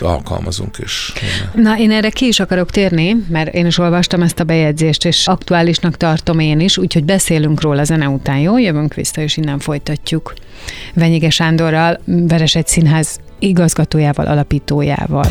alkalmazunk 0.00 0.78
is. 0.78 1.12
Na, 1.54 1.78
én 1.78 1.90
erre 1.90 2.10
ki 2.10 2.26
is 2.26 2.40
akarok 2.40 2.70
térni, 2.70 3.16
mert 3.28 3.54
én 3.54 3.66
is 3.66 3.78
olvastam 3.78 4.22
ezt 4.22 4.40
a 4.40 4.44
bejegyzést, 4.44 5.04
és 5.04 5.26
aktuálisnak 5.26 5.96
tartom 5.96 6.38
én 6.38 6.60
is, 6.60 6.78
úgyhogy 6.78 7.04
beszélünk 7.04 7.60
róla 7.60 7.84
zene 7.84 8.08
után, 8.08 8.38
jó? 8.38 8.58
Jövünk 8.58 8.94
vissza, 8.94 9.20
és 9.20 9.36
innen 9.36 9.58
folytatjuk. 9.58 10.34
Venyige 10.94 11.30
Sándorral, 11.30 12.00
Veres 12.04 12.54
egy 12.54 12.66
színház 12.66 13.20
igazgatójával, 13.38 14.26
alapítójával. 14.26 15.30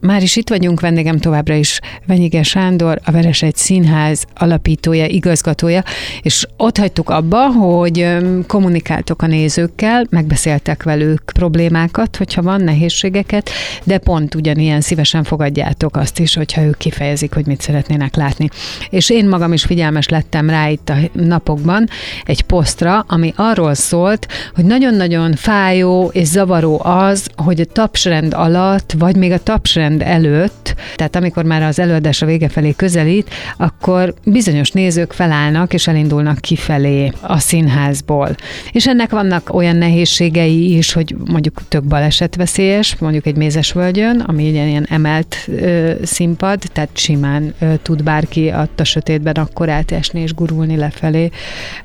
Már 0.00 0.22
is 0.22 0.36
itt 0.36 0.48
vagyunk, 0.48 0.80
vendégem 0.80 1.18
továbbra 1.18 1.54
is 1.54 1.80
Venyige 2.06 2.42
Sándor, 2.42 3.00
a 3.04 3.10
Veresegy 3.10 3.56
Színház 3.56 4.24
alapítója, 4.34 5.06
igazgatója, 5.06 5.82
és 6.22 6.46
ott 6.56 6.78
hagytuk 6.78 7.10
abba, 7.10 7.46
hogy 7.46 8.16
kommunikáltok 8.46 9.22
a 9.22 9.26
nézőkkel, 9.26 10.06
megbeszéltek 10.10 10.82
velük 10.82 11.22
problémákat, 11.34 12.16
hogyha 12.16 12.42
van 12.42 12.60
nehézségeket, 12.60 13.50
de 13.84 13.98
pont 13.98 14.34
ugyanilyen 14.34 14.80
szívesen 14.80 15.24
fogadjátok 15.24 15.96
azt 15.96 16.18
is, 16.18 16.34
hogyha 16.34 16.62
ők 16.62 16.76
kifejezik, 16.76 17.34
hogy 17.34 17.46
mit 17.46 17.60
szeretnének 17.60 18.16
látni. 18.16 18.48
És 18.90 19.10
én 19.10 19.28
magam 19.28 19.52
is 19.52 19.64
figyelmes 19.64 20.08
lettem 20.08 20.50
rá 20.50 20.68
itt 20.68 20.88
a 20.88 20.96
napokban 21.12 21.88
egy 22.24 22.42
posztra, 22.42 23.04
ami 23.08 23.32
arról 23.36 23.74
szólt, 23.74 24.26
hogy 24.54 24.64
nagyon-nagyon 24.64 25.34
fájó 25.34 26.10
és 26.12 26.26
zavaró 26.26 26.80
az, 26.84 27.28
hogy 27.36 27.60
a 27.60 27.64
tapsrend 27.64 28.34
alatt, 28.34 28.94
vagy 28.98 29.16
még 29.16 29.32
a 29.32 29.42
tapsrend 29.42 29.88
rend 29.90 30.02
előtt, 30.02 30.74
tehát 30.96 31.16
amikor 31.16 31.44
már 31.44 31.62
az 31.62 31.78
előadás 31.78 32.22
a 32.22 32.26
vége 32.26 32.48
felé 32.48 32.72
közelít, 32.76 33.30
akkor 33.56 34.14
bizonyos 34.24 34.70
nézők 34.70 35.12
felállnak 35.12 35.72
és 35.72 35.86
elindulnak 35.86 36.38
kifelé 36.38 37.12
a 37.20 37.38
színházból. 37.38 38.34
És 38.72 38.86
ennek 38.86 39.10
vannak 39.10 39.54
olyan 39.54 39.76
nehézségei 39.76 40.76
is, 40.76 40.92
hogy 40.92 41.16
mondjuk 41.30 41.60
tök 41.68 41.84
balesetveszélyes, 41.84 42.96
mondjuk 42.98 43.26
egy 43.26 43.36
mézesvölgyön, 43.36 44.20
ami 44.20 44.46
egy 44.46 44.54
ilyen 44.54 44.86
emelt 44.90 45.36
ö, 45.46 45.92
színpad, 46.02 46.62
tehát 46.72 46.90
simán 46.92 47.54
ö, 47.58 47.74
tud 47.82 48.02
bárki 48.02 48.48
a 48.48 48.68
sötétben 48.82 49.34
akkor 49.34 49.68
átesni 49.68 50.20
és 50.20 50.34
gurulni 50.34 50.76
lefelé, 50.76 51.30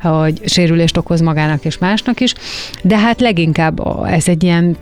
hogy 0.01 0.41
sérülést 0.45 0.97
okoz 0.97 1.21
magának 1.21 1.65
és 1.65 1.77
másnak 1.77 2.19
is. 2.19 2.33
De 2.81 2.97
hát 2.97 3.21
leginkább 3.21 3.81
ez 4.05 4.27
egy 4.27 4.43
ilyen 4.43 4.77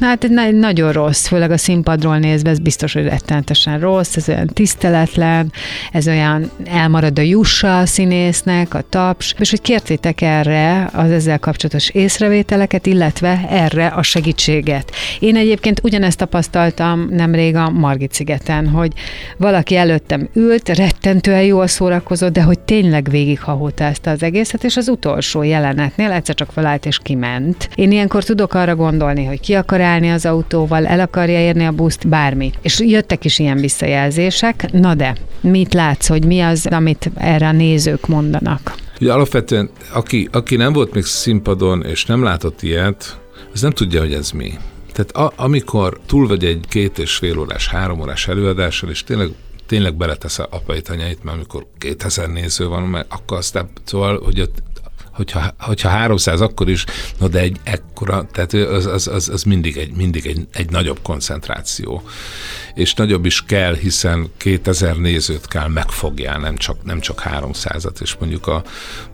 Hát 0.00 0.28
nagyon 0.52 0.92
rossz, 0.92 1.26
főleg 1.26 1.50
a 1.50 1.56
színpadról 1.56 2.18
nézve, 2.18 2.50
ez 2.50 2.58
biztos, 2.58 2.92
hogy 2.92 3.04
rettenetesen 3.04 3.80
rossz, 3.80 4.16
ez 4.16 4.28
olyan 4.28 4.46
tiszteletlen, 4.46 5.52
ez 5.92 6.08
olyan 6.08 6.50
elmarad 6.64 7.18
a 7.18 7.22
jussa 7.22 7.78
a 7.78 7.86
színésznek, 7.86 8.74
a 8.74 8.84
taps, 8.88 9.34
és 9.38 9.50
hogy 9.50 9.60
kértétek 9.60 10.20
erre 10.20 10.90
az 10.92 11.10
ezzel 11.10 11.38
kapcsolatos 11.38 11.88
észrevételeket, 11.88 12.86
illetve 12.86 13.46
erre 13.48 13.86
a 13.86 14.02
segítséget. 14.02 14.90
Én 15.20 15.36
egyébként 15.36 15.80
ugyanezt 15.82 16.18
tapasztaltam 16.18 17.08
nemrég 17.10 17.56
a 17.56 17.70
Margit 17.70 18.12
szigeten, 18.12 18.68
hogy 18.68 18.92
valaki 19.36 19.76
előttem 19.76 20.28
ült, 20.34 20.68
rettentően 20.68 21.42
jól 21.42 21.66
szórakozott, 21.66 22.32
de 22.32 22.42
hogy 22.42 22.58
tényleg 22.58 23.10
végighahótázta 23.10 24.10
az 24.10 24.22
egészet, 24.22 24.64
és 24.64 24.76
az 24.76 24.88
utolsó 24.88 25.42
jelenetnél 25.42 26.10
egyszer 26.10 26.34
csak 26.34 26.52
felállt 26.52 26.86
és 26.86 26.98
kiment. 27.02 27.68
Én 27.74 27.92
ilyenkor 27.92 28.24
tudok 28.24 28.54
arra 28.54 28.76
gondolni, 28.76 29.24
hogy 29.32 29.40
ki 29.40 29.54
akar 29.54 29.80
állni 29.80 30.10
az 30.10 30.26
autóval, 30.26 30.86
el 30.86 31.00
akarja 31.00 31.38
érni 31.38 31.64
a 31.64 31.72
buszt, 31.72 32.08
bármi. 32.08 32.52
És 32.62 32.80
jöttek 32.80 33.24
is 33.24 33.38
ilyen 33.38 33.56
visszajelzések. 33.56 34.72
Na 34.72 34.94
de, 34.94 35.16
mit 35.40 35.74
látsz, 35.74 36.08
hogy 36.08 36.24
mi 36.24 36.40
az, 36.40 36.66
amit 36.70 37.10
erre 37.14 37.48
a 37.48 37.52
nézők 37.52 38.06
mondanak? 38.06 38.74
Ugye 39.00 39.12
alapvetően, 39.12 39.70
aki, 39.92 40.28
aki 40.32 40.56
nem 40.56 40.72
volt 40.72 40.94
még 40.94 41.04
színpadon, 41.04 41.84
és 41.84 42.04
nem 42.04 42.22
látott 42.22 42.62
ilyet, 42.62 43.20
az 43.52 43.60
nem 43.60 43.70
tudja, 43.70 44.00
hogy 44.00 44.12
ez 44.12 44.30
mi. 44.30 44.52
Tehát 44.92 45.10
a, 45.10 45.32
amikor 45.36 46.00
túl 46.06 46.26
vagy 46.26 46.44
egy 46.44 46.64
két 46.68 46.98
és 46.98 47.16
fél 47.16 47.38
órás, 47.38 47.68
három 47.68 48.00
órás 48.00 48.28
előadással, 48.28 48.90
és 48.90 49.04
tényleg 49.04 49.28
tényleg 49.66 49.94
beletesz 49.94 50.38
a 50.38 50.46
apait, 50.50 50.88
anyait, 50.88 51.24
mert 51.24 51.36
amikor 51.36 51.66
2000 51.78 52.28
néző 52.28 52.66
van, 52.66 52.82
mert 52.82 53.06
akkor 53.12 53.36
aztán, 53.36 53.68
szóval, 53.84 54.20
hogy 54.24 54.40
ott 54.40 54.62
hogyha, 55.12 55.54
hogyha 55.58 55.88
300 55.88 56.40
akkor 56.40 56.68
is, 56.68 56.84
no 57.18 57.28
de 57.28 57.38
egy 57.38 57.60
ekkora, 57.62 58.26
tehát 58.32 58.52
az, 58.52 58.86
az, 58.86 59.06
az, 59.06 59.28
az 59.28 59.42
mindig, 59.42 59.76
egy, 59.76 59.92
mindig 59.92 60.26
egy, 60.26 60.46
egy 60.52 60.70
nagyobb 60.70 60.98
koncentráció. 61.02 62.02
És 62.74 62.94
nagyobb 62.94 63.24
is 63.24 63.44
kell, 63.44 63.74
hiszen 63.74 64.30
2000 64.36 64.96
nézőt 64.96 65.46
kell 65.46 65.68
megfogjál, 65.68 66.38
nem 66.38 66.56
csak, 66.56 66.84
nem 66.84 67.00
csak 67.00 67.22
300-at, 67.24 68.00
és 68.00 68.14
mondjuk, 68.14 68.46
a, 68.46 68.62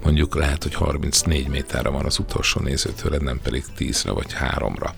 mondjuk 0.02 0.34
lehet, 0.34 0.62
hogy 0.62 0.74
34 0.74 1.48
méterre 1.48 1.88
van 1.88 2.04
az 2.04 2.18
utolsó 2.18 2.60
nézőtől, 2.60 3.18
nem 3.18 3.40
pedig 3.42 3.64
10-re 3.78 4.10
vagy 4.10 4.34
3-ra. 4.40 4.90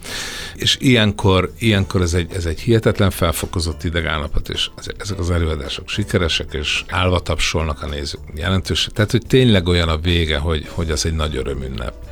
És 0.54 0.76
ilyenkor, 0.80 1.52
ilyenkor 1.58 2.00
ez, 2.00 2.14
egy, 2.14 2.32
ez 2.32 2.44
egy 2.44 2.60
hihetetlen 2.60 3.10
felfokozott 3.10 3.84
idegállapot, 3.84 4.48
és 4.48 4.70
ezek 4.98 5.18
az 5.18 5.30
előadások 5.30 5.88
sikeresek, 5.88 6.52
és 6.52 6.84
állva 6.88 7.20
tapsolnak 7.20 7.82
a 7.82 7.86
nézők 7.86 8.20
jelentős. 8.34 8.88
Tehát, 8.92 9.10
hogy 9.10 9.26
tényleg 9.26 9.68
olyan 9.68 9.88
a 9.88 9.98
vége, 9.98 10.38
hogy 10.38 10.68
hogy 10.68 10.90
az 10.90 11.06
egy 11.06 11.14
nagy 11.14 11.36
örömünnep. 11.36 12.09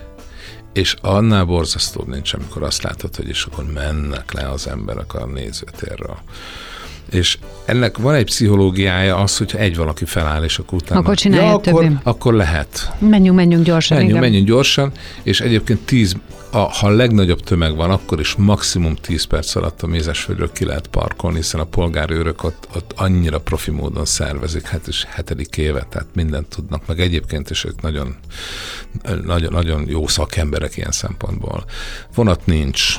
És 0.79 0.97
annál 1.01 1.45
borzasztóbb 1.45 2.09
nincs, 2.09 2.33
amikor 2.33 2.63
azt 2.63 2.83
látod, 2.83 3.17
hogy 3.17 3.29
és 3.29 3.45
akkor 3.45 3.65
mennek 3.65 4.33
le 4.33 4.51
az 4.51 4.67
emberek 4.67 5.15
a 5.15 5.27
nézőtérről. 5.27 6.19
És 7.11 7.39
ennek 7.65 7.99
van 7.99 8.15
egy 8.15 8.25
pszichológiája 8.25 9.17
az, 9.17 9.37
hogyha 9.37 9.59
egy 9.59 9.77
valaki 9.77 10.05
feláll, 10.05 10.45
és 10.45 10.59
akkor 10.59 10.79
utána... 10.83 11.01
Akkor 11.01 11.17
csinálja 11.17 11.47
ja, 11.47 11.53
akkor, 11.55 11.93
akkor 12.03 12.35
lehet. 12.35 12.93
Menjünk, 12.99 13.37
menjünk 13.37 13.65
gyorsan. 13.65 13.97
Menjünk, 13.97 14.21
menjünk 14.21 14.47
gyorsan, 14.47 14.93
és 15.23 15.41
egyébként 15.41 15.81
tíz, 15.85 16.17
a, 16.51 16.59
ha 16.59 16.87
a 16.87 16.91
legnagyobb 16.91 17.41
tömeg 17.41 17.77
van, 17.77 17.91
akkor 17.91 18.21
is 18.21 18.35
maximum 18.35 18.95
10 18.95 19.25
perc 19.25 19.55
alatt 19.55 19.83
a 19.83 19.87
Mézesföldről 19.87 20.53
ki 20.53 20.65
lehet 20.65 20.87
parkolni, 20.87 21.37
hiszen 21.37 21.61
a 21.61 21.65
polgárőrök 21.65 22.45
ott, 22.45 22.69
ott 22.75 22.93
annyira 22.97 23.41
profi 23.41 23.71
módon 23.71 24.05
szervezik, 24.05 24.67
hát 24.67 24.87
is 24.87 25.07
hetedik 25.09 25.57
éve, 25.57 25.87
tehát 25.91 26.09
mindent 26.15 26.47
tudnak, 26.47 26.87
meg 26.87 27.01
egyébként 27.01 27.51
is 27.51 27.65
ők 27.65 27.81
nagyon, 27.81 28.17
nagyon, 29.25 29.53
nagyon 29.53 29.89
jó 29.89 30.07
szakemberek 30.07 30.77
ilyen 30.77 30.93
szempontból. 30.93 31.65
Vonat 32.15 32.47
nincs, 32.47 32.97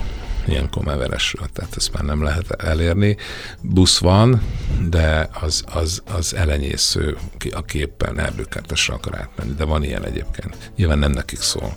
ilyenkor 0.51 0.83
már 0.83 0.97
veresről, 0.97 1.47
tehát 1.53 1.75
ezt 1.75 1.93
már 1.93 2.03
nem 2.03 2.23
lehet 2.23 2.51
elérni. 2.51 3.17
Busz 3.61 3.97
van, 3.97 4.41
de 4.89 5.29
az, 5.41 5.63
az, 5.73 6.01
az 6.13 6.35
elenyésző, 6.35 7.17
aki 7.51 7.77
éppen 7.79 8.19
erdőkertesre 8.19 8.93
akar 8.93 9.17
átmenni, 9.19 9.53
de 9.53 9.63
van 9.63 9.83
ilyen 9.83 10.05
egyébként. 10.05 10.71
Nyilván 10.75 10.99
nem 10.99 11.11
nekik 11.11 11.41
szól. 11.41 11.75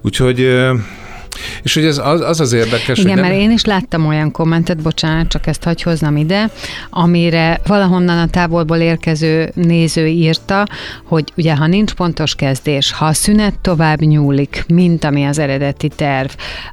Úgyhogy 0.00 0.40
és 1.62 1.74
hogy 1.74 1.84
ez 1.84 1.98
az 1.98 2.20
az, 2.20 2.40
az 2.40 2.52
érdekes, 2.52 2.98
Igen, 2.98 3.12
hogy 3.12 3.20
mert 3.20 3.34
én 3.34 3.50
is 3.50 3.64
láttam 3.64 4.06
olyan 4.06 4.30
kommentet, 4.30 4.82
bocsánat, 4.82 5.28
csak 5.28 5.46
ezt 5.46 5.64
hagy 5.64 5.82
hoznom 5.82 6.16
ide, 6.16 6.50
amire 6.90 7.60
valahonnan 7.66 8.18
a 8.18 8.26
távolból 8.26 8.76
érkező 8.76 9.50
néző 9.54 10.06
írta, 10.06 10.66
hogy 11.04 11.32
ugye 11.36 11.56
ha 11.56 11.66
nincs 11.66 11.92
pontos 11.92 12.34
kezdés, 12.34 12.92
ha 12.92 13.04
a 13.06 13.12
szünet 13.12 13.58
tovább 13.58 14.00
nyúlik, 14.00 14.64
mint 14.68 15.04
ami 15.04 15.24
az 15.24 15.38
eredeti 15.38 15.88
terv, 15.88 16.30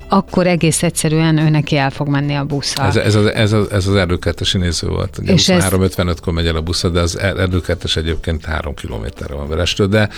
akkor 0.09 0.47
egész 0.47 0.83
egyszerűen 0.83 1.37
ő 1.37 1.49
neki 1.49 1.77
el 1.77 1.89
fog 1.89 2.07
menni 2.07 2.35
a 2.35 2.43
buszra. 2.43 2.85
Ez, 2.85 2.95
ez, 2.95 3.15
az, 3.15 3.25
ez, 3.25 3.51
az, 3.51 3.71
ez 3.71 3.87
az 3.87 3.95
erdőkertesi 3.95 4.57
néző 4.57 4.87
volt. 4.87 5.17
Ugye 5.17 5.33
és 5.33 5.47
23.55-kor 5.47 6.33
megy 6.33 6.47
el 6.47 6.55
a 6.55 6.61
busz, 6.61 6.85
de 6.91 6.99
az 6.99 7.19
erdőkertes 7.19 7.95
egyébként 7.95 8.45
három 8.45 8.73
kilométerre 8.73 9.33
van 9.33 9.47
Verestől, 9.47 9.87
de, 9.87 10.09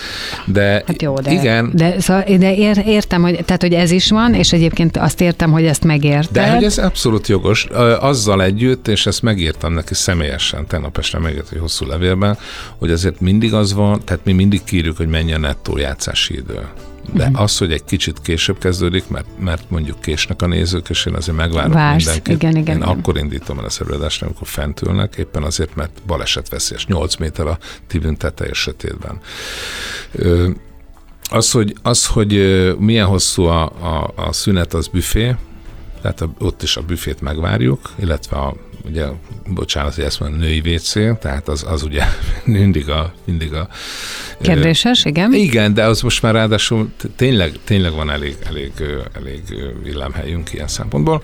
de, 0.44 0.82
hát 0.86 1.02
jó, 1.02 1.14
de 1.14 1.32
igen. 1.32 1.70
De, 1.74 2.00
szóval, 2.00 2.24
de 2.38 2.54
ér, 2.54 2.82
értem, 2.86 3.22
hogy, 3.22 3.44
tehát, 3.44 3.62
hogy 3.62 3.72
ez 3.72 3.90
is 3.90 4.10
van, 4.10 4.29
és 4.34 4.52
egyébként 4.52 4.96
azt 4.96 5.20
értem, 5.20 5.50
hogy 5.50 5.64
ezt 5.64 5.84
megérted. 5.84 6.32
De 6.32 6.50
hogy 6.50 6.64
ez 6.64 6.78
abszolút 6.78 7.28
jogos. 7.28 7.64
Azzal 8.00 8.42
együtt, 8.42 8.88
és 8.88 9.06
ezt 9.06 9.22
megírtam 9.22 9.72
neki 9.72 9.94
személyesen, 9.94 10.66
tegnap 10.66 10.98
este 10.98 11.18
megírt 11.18 11.52
egy 11.52 11.58
hosszú 11.58 11.86
levélben, 11.86 12.38
hogy 12.78 12.90
azért 12.90 13.20
mindig 13.20 13.54
az 13.54 13.72
van, 13.72 14.00
tehát 14.04 14.24
mi 14.24 14.32
mindig 14.32 14.64
kírjuk, 14.64 14.96
hogy 14.96 15.08
mennyi 15.08 15.32
a 15.32 15.38
nettó 15.38 15.76
játszási 15.76 16.34
idő. 16.34 16.66
De 17.12 17.24
uh-huh. 17.24 17.40
az, 17.40 17.58
hogy 17.58 17.72
egy 17.72 17.84
kicsit 17.84 18.20
később 18.22 18.58
kezdődik, 18.58 19.08
mert, 19.08 19.26
mert 19.38 19.70
mondjuk 19.70 20.00
késnek 20.00 20.42
a 20.42 20.46
nézők, 20.46 20.88
és 20.88 21.06
én 21.06 21.14
azért 21.14 21.36
megvárok 21.36 21.72
Vársz, 21.72 22.04
mindenkit. 22.04 22.34
Igen, 22.34 22.56
igen, 22.56 22.76
én 22.76 22.82
igen. 22.82 22.88
akkor 22.88 23.18
indítom 23.18 23.58
el 23.58 23.64
a 23.64 23.70
előadást, 23.80 24.22
amikor 24.22 24.46
fent 24.46 24.82
ülnek, 24.82 25.14
éppen 25.16 25.42
azért, 25.42 25.74
mert 25.74 25.90
baleset 26.06 26.48
veszélyes. 26.48 26.86
8 26.86 27.16
méter 27.16 27.46
a 27.46 27.58
tibün 27.86 28.16
teteje 28.16 28.52
sötétben. 28.52 29.18
Ö, 30.12 30.48
az, 31.30 31.50
hogy, 31.50 31.74
az, 31.82 32.06
hogy 32.06 32.32
milyen 32.78 33.06
hosszú 33.06 33.42
a, 33.42 33.62
a, 33.64 34.12
a 34.16 34.32
szünet, 34.32 34.74
az 34.74 34.88
büfé, 34.88 35.34
tehát 36.02 36.20
a, 36.20 36.30
ott 36.38 36.62
is 36.62 36.76
a 36.76 36.82
büfét 36.82 37.20
megvárjuk, 37.20 37.90
illetve 38.02 38.36
a, 38.36 38.54
ugye, 38.84 39.06
bocsánat, 39.46 39.94
hogy 39.94 40.04
ezt 40.04 40.20
mondom, 40.20 40.38
női 40.38 40.74
WC, 40.74 40.92
tehát 40.92 41.48
az, 41.48 41.64
az 41.68 41.82
ugye 41.82 42.04
mindig 42.44 42.88
a, 42.88 43.12
mindig 43.24 43.52
a... 43.52 43.68
Kérdéses, 44.40 45.04
igen? 45.04 45.32
Igen, 45.32 45.74
de 45.74 45.84
az 45.84 46.00
most 46.00 46.22
már 46.22 46.34
ráadásul 46.34 46.90
tényleg, 47.16 47.58
tényleg 47.64 47.92
van 47.92 48.10
elég, 48.10 48.36
elég, 48.46 48.72
elég 49.12 49.42
villámhelyünk 49.82 50.52
ilyen 50.52 50.68
szempontból. 50.68 51.22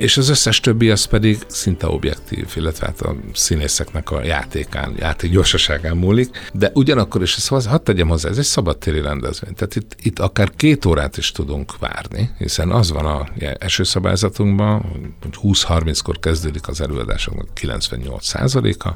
És 0.00 0.16
az 0.16 0.28
összes 0.28 0.60
többi 0.60 0.90
az 0.90 1.04
pedig 1.04 1.38
szinte 1.46 1.86
objektív, 1.86 2.52
illetve 2.56 2.86
hát 2.86 3.00
a 3.00 3.16
színészeknek 3.34 4.10
a 4.10 4.24
játékán, 4.24 4.94
játék 4.98 5.30
gyorsaságán 5.30 5.96
múlik, 5.96 6.50
de 6.52 6.70
ugyanakkor 6.74 7.22
is, 7.22 7.36
ezt 7.36 7.66
hadd 7.66 7.84
tegyem 7.84 8.08
hozzá, 8.08 8.28
ez 8.28 8.38
egy 8.38 8.44
szabadtéri 8.44 9.00
rendezvény, 9.00 9.54
tehát 9.54 9.76
itt, 9.76 9.96
itt 10.02 10.18
akár 10.18 10.50
két 10.56 10.84
órát 10.84 11.16
is 11.16 11.32
tudunk 11.32 11.78
várni, 11.78 12.30
hiszen 12.38 12.70
az 12.70 12.90
van 12.90 13.06
a 13.06 13.28
esőszabályzatunkban, 13.58 14.80
hogy 15.22 15.34
20-30-kor 15.42 16.18
kezdődik 16.18 16.68
az 16.68 16.80
előadásoknak 16.80 17.48
98%-a, 17.60 18.94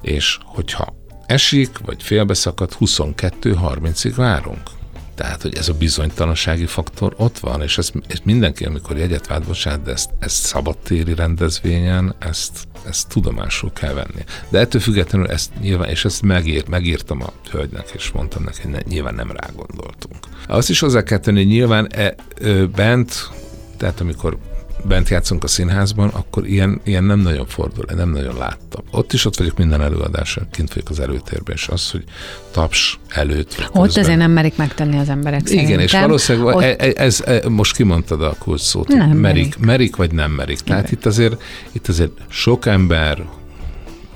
és 0.00 0.38
hogyha 0.44 0.94
esik, 1.26 1.78
vagy 1.78 2.02
félbeszakad, 2.02 2.72
22-30-ig 2.80 4.12
várunk. 4.16 4.78
Tehát, 5.20 5.42
hogy 5.42 5.56
ez 5.56 5.68
a 5.68 5.72
bizonytalansági 5.72 6.66
faktor 6.66 7.14
ott 7.16 7.38
van, 7.38 7.62
és 7.62 7.78
ezt, 7.78 7.92
ezt 8.06 8.24
mindenki, 8.24 8.64
amikor 8.64 8.96
jegyet 8.96 9.26
vált, 9.26 9.46
bocsánat, 9.46 9.82
de 9.82 9.92
ezt, 9.92 10.10
ezt 10.18 10.44
szabadtéri 10.44 11.14
rendezvényen, 11.14 12.14
ezt, 12.18 12.68
ezt 12.86 13.08
tudomásul 13.08 13.72
kell 13.72 13.92
venni. 13.92 14.24
De 14.48 14.58
ettől 14.58 14.80
függetlenül 14.80 15.28
ezt 15.28 15.50
nyilván, 15.60 15.88
és 15.88 16.04
ezt 16.04 16.22
megírt, 16.22 16.68
megírtam 16.68 17.22
a 17.22 17.32
hölgynek, 17.50 17.90
és 17.94 18.10
mondtam 18.10 18.42
neki, 18.42 18.62
hogy 18.62 18.70
ne, 18.70 18.78
nyilván 18.88 19.14
nem 19.14 19.30
rá 19.30 19.48
gondoltunk. 19.56 20.18
Azt 20.46 20.70
is 20.70 20.80
hozzá 20.80 21.02
kell 21.02 21.18
tenni, 21.18 21.38
hogy 21.38 21.52
nyilván 21.52 21.86
e, 21.92 22.14
ö, 22.38 22.66
bent, 22.66 23.30
tehát 23.76 24.00
amikor 24.00 24.38
bent 24.84 25.08
játszunk 25.08 25.44
a 25.44 25.46
színházban, 25.46 26.08
akkor 26.08 26.46
ilyen, 26.46 26.80
ilyen 26.84 27.04
nem 27.04 27.18
nagyon 27.18 27.46
fordul, 27.46 27.84
nem 27.96 28.10
nagyon 28.10 28.36
láttam. 28.36 28.84
Ott 28.90 29.12
is 29.12 29.24
ott 29.24 29.36
vagyok 29.36 29.58
minden 29.58 29.82
előadásra, 29.82 30.46
kint 30.50 30.72
vagyok 30.72 30.90
az 30.90 31.00
előtérben, 31.00 31.54
és 31.54 31.68
az, 31.68 31.90
hogy 31.90 32.04
taps 32.50 32.98
előtt. 33.08 33.54
Ott 33.72 33.84
közben. 33.84 34.04
azért 34.04 34.18
nem 34.18 34.30
merik 34.30 34.56
megtenni 34.56 34.98
az 34.98 35.08
emberek 35.08 35.40
Igen, 35.40 35.54
szerintem. 35.54 35.84
és 35.84 35.92
valószínűleg 35.92 36.54
ott... 36.54 36.62
ez, 36.62 36.94
ez, 36.94 37.22
ez, 37.26 37.44
most 37.44 37.76
kimondtad 37.76 38.22
a 38.22 38.34
kulcs 38.38 38.60
szót, 38.60 38.88
nem 38.88 38.98
merik, 38.98 39.18
merik, 39.18 39.58
merik, 39.58 39.96
vagy 39.96 40.12
nem 40.12 40.30
merik. 40.30 40.58
Tehát 40.58 40.90
itt 40.90 41.06
azért, 41.06 41.42
itt 41.72 41.88
azért 41.88 42.12
sok 42.28 42.66
ember 42.66 43.26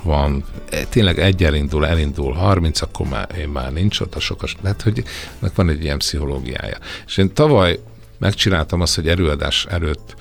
van, 0.02 0.44
e, 0.70 0.84
tényleg 0.84 1.18
egy 1.18 1.44
elindul, 1.44 1.86
elindul, 1.86 2.32
30, 2.32 2.82
akkor 2.82 3.06
már, 3.06 3.28
én 3.38 3.48
már 3.48 3.72
nincs 3.72 4.00
ott 4.00 4.14
a 4.14 4.20
sokas. 4.20 4.56
Tehát, 4.62 4.82
hogy 4.82 5.04
ennek 5.40 5.54
van 5.54 5.68
egy 5.68 5.82
ilyen 5.82 5.98
pszichológiája. 5.98 6.78
És 7.06 7.16
én 7.16 7.34
tavaly 7.34 7.78
megcsináltam 8.18 8.80
azt, 8.80 8.94
hogy 8.94 9.08
erőadás 9.08 9.66
előtt 9.70 10.14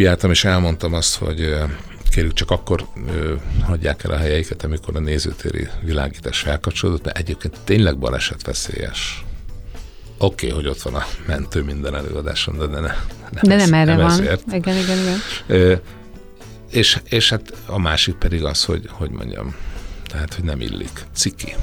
kiálltam, 0.00 0.30
és 0.30 0.44
elmondtam 0.44 0.94
azt, 0.94 1.16
hogy 1.16 1.54
kérjük 2.10 2.32
csak 2.32 2.50
akkor 2.50 2.86
ö, 3.08 3.34
hagyják 3.62 4.04
el 4.04 4.10
a 4.10 4.16
helyeiket, 4.16 4.64
amikor 4.64 4.96
a 4.96 5.00
nézőtéri 5.00 5.68
világítás 5.82 6.38
felkapcsolódott, 6.38 7.04
mert 7.04 7.18
egyébként 7.18 7.56
tényleg 7.64 7.98
baleset 7.98 8.46
veszélyes. 8.46 9.24
Oké, 10.18 10.46
okay, 10.46 10.58
hogy 10.58 10.70
ott 10.70 10.82
van 10.82 10.94
a 10.94 11.06
mentő 11.26 11.62
minden 11.62 11.94
előadáson, 11.94 12.58
de 12.58 12.66
ne, 12.66 12.80
nem, 12.80 12.94
de 13.42 13.56
nem 13.56 13.74
erre 13.74 13.94
nem 13.94 14.06
van. 14.06 14.10
Ezért. 14.10 14.52
Igen, 14.52 14.76
igen, 14.76 14.98
igen. 14.98 15.18
Ö, 15.46 15.74
és, 16.70 16.98
és 17.04 17.28
hát 17.30 17.52
a 17.66 17.78
másik 17.78 18.14
pedig 18.14 18.44
az, 18.44 18.64
hogy, 18.64 18.88
hogy 18.90 19.10
mondjam, 19.10 19.54
tehát, 20.06 20.34
hogy 20.34 20.44
nem 20.44 20.60
illik. 20.60 21.04
Ciki. 21.14 21.54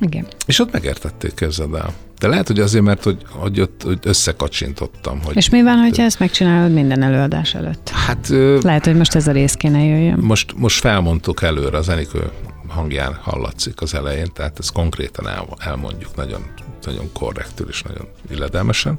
Igen. 0.00 0.26
És 0.46 0.58
ott 0.58 0.72
megértették, 0.72 1.34
képzeld 1.34 1.74
el. 1.74 1.94
De 2.18 2.28
lehet, 2.28 2.46
hogy 2.46 2.60
azért, 2.60 2.84
mert 2.84 3.02
hogy, 3.02 3.22
hogy 3.28 3.60
ott 3.60 3.82
hogy 3.82 3.98
összekacsintottam. 4.02 5.20
Hogy 5.24 5.36
És 5.36 5.48
mi 5.48 5.62
van, 5.62 5.78
hogyha 5.78 6.02
ezt 6.02 6.18
megcsinálod 6.18 6.72
minden 6.72 7.02
előadás 7.02 7.54
előtt? 7.54 7.88
Hát... 7.88 8.28
Lehet, 8.62 8.84
hogy 8.84 8.96
most 8.96 9.14
ez 9.14 9.26
a 9.26 9.32
rész 9.32 9.54
kéne 9.54 9.84
jöjjön. 9.84 10.18
Most, 10.18 10.54
most 10.56 10.80
felmondtuk 10.80 11.42
előre, 11.42 11.76
az 11.76 11.88
Enikő 11.88 12.30
hangján 12.68 13.14
hallatszik 13.14 13.80
az 13.80 13.94
elején, 13.94 14.32
tehát 14.32 14.58
ezt 14.58 14.72
konkrétan 14.72 15.28
el, 15.28 15.46
elmondjuk 15.58 16.16
nagyon, 16.16 16.42
nagyon 16.84 17.12
korrektül 17.12 17.68
és 17.68 17.82
nagyon 17.82 18.08
illedelmesen, 18.30 18.98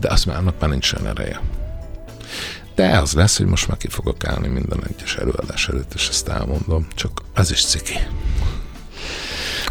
de 0.00 0.08
azt 0.08 0.26
már 0.26 0.36
annak 0.36 0.60
már 0.60 0.70
nincs 0.70 0.92
olyan 0.92 1.06
ereje. 1.06 1.40
De 2.74 2.98
az 2.98 3.12
lesz, 3.12 3.36
hogy 3.36 3.46
most 3.46 3.68
már 3.68 3.76
ki 3.76 3.88
fogok 3.88 4.24
állni 4.24 4.48
minden 4.48 4.84
egyes 4.86 5.16
előadás 5.16 5.68
előtt, 5.68 5.94
és 5.94 6.08
ezt 6.08 6.28
elmondom, 6.28 6.86
csak 6.94 7.22
az 7.34 7.50
is 7.50 7.64
ciki. 7.64 7.98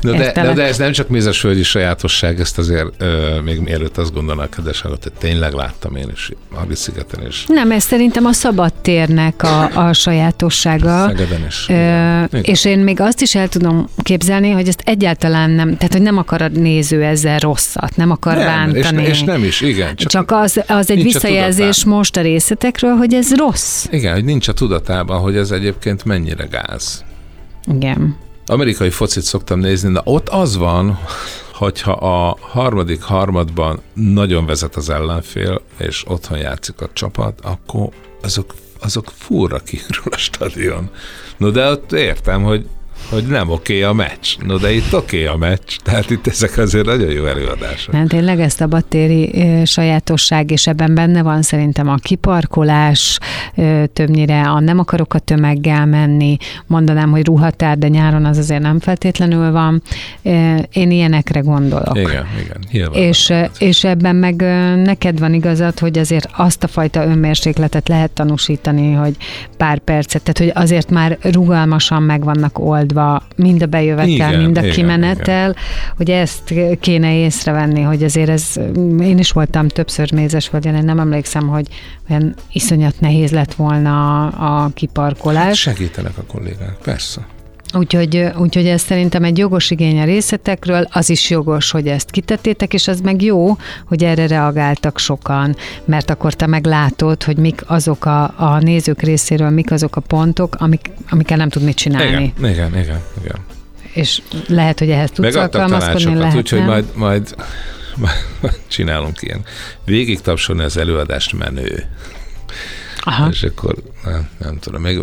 De, 0.01 0.11
de, 0.11 0.31
de, 0.31 0.53
de 0.53 0.63
ez 0.63 0.77
nem 0.77 0.91
csak 0.91 1.07
mézesföldi 1.07 1.63
sajátosság, 1.63 2.39
ezt 2.39 2.57
azért 2.57 2.87
ö, 2.97 3.39
még 3.43 3.59
mielőtt 3.59 3.97
azt 3.97 4.13
gondolnak, 4.13 4.49
kedveságot, 4.49 5.03
hogy 5.03 5.11
tényleg 5.11 5.53
láttam 5.53 5.95
én 5.95 6.09
is 6.13 6.31
Argi-szigeten 6.55 7.25
is. 7.27 7.45
Nem, 7.47 7.71
ez 7.71 7.83
szerintem 7.83 8.25
a 8.25 8.31
szabad 8.31 8.73
térnek 8.81 9.43
a, 9.43 9.87
a 9.87 9.93
sajátossága. 9.93 11.05
Szegeden 11.07 11.45
is. 11.47 11.65
Ö, 11.69 12.23
és 12.41 12.65
én 12.65 12.79
még 12.79 13.01
azt 13.01 13.21
is 13.21 13.35
el 13.35 13.47
tudom 13.47 13.89
képzelni, 13.97 14.51
hogy 14.51 14.67
ezt 14.67 14.81
egyáltalán 14.85 15.49
nem, 15.49 15.77
tehát 15.77 15.93
hogy 15.93 16.01
nem 16.01 16.17
akar 16.17 16.41
a 16.41 16.47
néző 16.47 17.03
ezzel 17.03 17.39
rosszat, 17.39 17.95
nem 17.95 18.11
akar 18.11 18.35
nem, 18.35 18.45
bántani. 18.45 19.01
És, 19.01 19.09
és 19.09 19.21
nem 19.21 19.43
is, 19.43 19.61
igen. 19.61 19.95
Csak, 19.95 20.09
csak 20.09 20.31
az, 20.31 20.63
az 20.67 20.91
egy 20.91 21.03
visszajelzés 21.03 21.85
most 21.85 22.17
a 22.17 22.21
részletekről, 22.21 22.95
hogy 22.95 23.13
ez 23.13 23.35
rossz. 23.35 23.85
Igen, 23.89 24.13
hogy 24.13 24.23
nincs 24.23 24.47
a 24.47 24.53
tudatában, 24.53 25.19
hogy 25.19 25.35
ez 25.35 25.51
egyébként 25.51 26.05
mennyire 26.05 26.45
gáz. 26.51 27.05
Igen. 27.71 28.15
Amerikai 28.49 28.89
focit 28.89 29.23
szoktam 29.23 29.59
nézni, 29.59 29.91
de 29.91 30.01
ott 30.03 30.29
az 30.29 30.57
van, 30.57 30.99
hogyha 31.53 31.91
a 31.91 32.37
harmadik 32.39 33.01
harmadban 33.01 33.81
nagyon 33.93 34.45
vezet 34.45 34.75
az 34.75 34.89
ellenfél, 34.89 35.61
és 35.77 36.03
otthon 36.07 36.37
játszik 36.37 36.81
a 36.81 36.89
csapat, 36.93 37.39
akkor 37.43 37.89
azok, 38.21 38.53
azok 38.79 39.11
fúrra 39.17 39.59
kiürül 39.59 40.11
a 40.11 40.17
stadion. 40.17 40.89
No 41.37 41.51
de 41.51 41.69
ott 41.69 41.91
értem, 41.91 42.43
hogy 42.43 42.67
hogy 43.09 43.23
nem 43.23 43.49
oké 43.49 43.77
okay 43.77 43.89
a 43.89 43.93
meccs. 43.93 44.35
No, 44.45 44.57
de 44.57 44.71
itt 44.71 44.93
oké 44.93 45.23
okay 45.23 45.35
a 45.35 45.37
meccs, 45.37 45.75
tehát 45.83 46.09
itt 46.09 46.27
ezek 46.27 46.57
azért 46.57 46.85
nagyon 46.85 47.09
jó 47.09 47.25
előadások. 47.25 47.93
Nem, 47.93 48.07
tényleg 48.07 48.39
ezt 48.39 48.61
a 48.61 48.67
battéri 48.67 49.45
sajátosság, 49.65 50.51
és 50.51 50.67
ebben 50.67 50.95
benne 50.95 51.21
van 51.21 51.41
szerintem 51.41 51.89
a 51.89 51.95
kiparkolás, 51.95 53.19
többnyire 53.93 54.41
a 54.41 54.59
nem 54.59 54.79
akarok 54.79 55.13
a 55.13 55.19
tömeggel 55.19 55.85
menni, 55.85 56.37
mondanám, 56.65 57.11
hogy 57.11 57.25
ruhatár, 57.25 57.77
de 57.77 57.87
nyáron 57.87 58.25
az 58.25 58.37
azért 58.37 58.61
nem 58.61 58.79
feltétlenül 58.79 59.51
van. 59.51 59.81
Én 60.71 60.91
ilyenekre 60.91 61.39
gondolok. 61.39 61.97
Igen, 61.97 62.25
igen. 62.43 62.57
Nyilván 62.71 63.01
és, 63.01 63.33
és 63.57 63.83
ebben 63.83 64.15
meg 64.15 64.35
neked 64.83 65.19
van 65.19 65.33
igazad, 65.33 65.79
hogy 65.79 65.97
azért 65.97 66.29
azt 66.35 66.63
a 66.63 66.67
fajta 66.67 67.05
önmérsékletet 67.05 67.87
lehet 67.87 68.11
tanúsítani, 68.11 68.93
hogy 68.93 69.15
pár 69.57 69.79
percet, 69.79 70.21
tehát 70.23 70.53
hogy 70.53 70.63
azért 70.63 70.89
már 70.89 71.17
rugalmasan 71.21 72.03
meg 72.03 72.23
vannak 72.23 72.59
oldva 72.59 72.86
oldva 72.87 73.23
mind 73.35 73.61
a 73.61 73.65
bejövetel, 73.65 74.09
igen, 74.09 74.39
mind 74.41 74.57
a 74.57 74.61
igen, 74.61 74.73
kimenetel, 74.73 75.49
igen. 75.49 75.63
hogy 75.97 76.11
ezt 76.11 76.53
kéne 76.79 77.17
észrevenni, 77.17 77.81
hogy 77.81 78.03
azért 78.03 78.29
ez, 78.29 78.53
én 78.99 79.17
is 79.17 79.31
voltam 79.31 79.67
többször 79.67 80.13
mézes, 80.13 80.49
vagy 80.49 80.65
én 80.65 80.73
nem 80.73 80.99
emlékszem, 80.99 81.47
hogy 81.47 81.67
olyan 82.09 82.35
iszonyat 82.51 82.99
nehéz 82.99 83.31
lett 83.31 83.53
volna 83.53 84.25
a, 84.27 84.63
a 84.63 84.69
kiparkolás. 84.73 85.45
Hát 85.45 85.75
segítenek 85.75 86.17
a 86.17 86.23
kollégák, 86.23 86.77
persze. 86.83 87.27
Úgyhogy, 87.73 88.25
úgyhogy 88.37 88.65
ez 88.65 88.81
szerintem 88.81 89.23
egy 89.23 89.37
jogos 89.37 89.71
igény 89.71 89.99
a 89.99 90.05
részletekről, 90.05 90.87
az 90.91 91.09
is 91.09 91.29
jogos, 91.29 91.71
hogy 91.71 91.87
ezt 91.87 92.11
kitettétek, 92.11 92.73
és 92.73 92.87
az 92.87 92.99
meg 92.99 93.21
jó, 93.21 93.57
hogy 93.85 94.03
erre 94.03 94.27
reagáltak 94.27 94.99
sokan, 94.99 95.55
mert 95.85 96.09
akkor 96.09 96.33
te 96.33 96.47
meglátod, 96.47 97.23
hogy 97.23 97.37
mik 97.37 97.61
azok 97.65 98.05
a, 98.05 98.23
a 98.23 98.59
nézők 98.59 99.01
részéről, 99.01 99.49
mik 99.49 99.71
azok 99.71 99.95
a 99.95 100.01
pontok, 100.01 100.55
amik, 100.59 100.89
amikkel 101.09 101.37
nem 101.37 101.49
tud 101.49 101.63
mit 101.63 101.75
csinálni. 101.75 102.33
Igen, 102.37 102.51
igen, 102.51 102.77
igen. 102.77 103.01
igen. 103.23 103.39
És 103.93 104.21
lehet, 104.47 104.79
hogy 104.79 104.89
ehhez 104.89 105.11
tudsz 105.11 105.35
alkalmazkodni, 105.35 106.15
lehet 106.15 106.35
Úgyhogy 106.35 106.63
majd, 106.63 106.85
majd, 107.05 107.35
csinálunk 108.67 109.21
ilyen. 109.21 109.41
Végig 109.85 110.21
tapsolni 110.21 110.63
az 110.63 110.77
előadást 110.77 111.37
menő. 111.37 111.85
Aha. 113.07 113.29
És 113.31 113.43
akkor 113.43 113.75
nem, 114.05 114.27
nem 114.37 114.57
tudom, 114.59 114.81
még, 114.81 114.95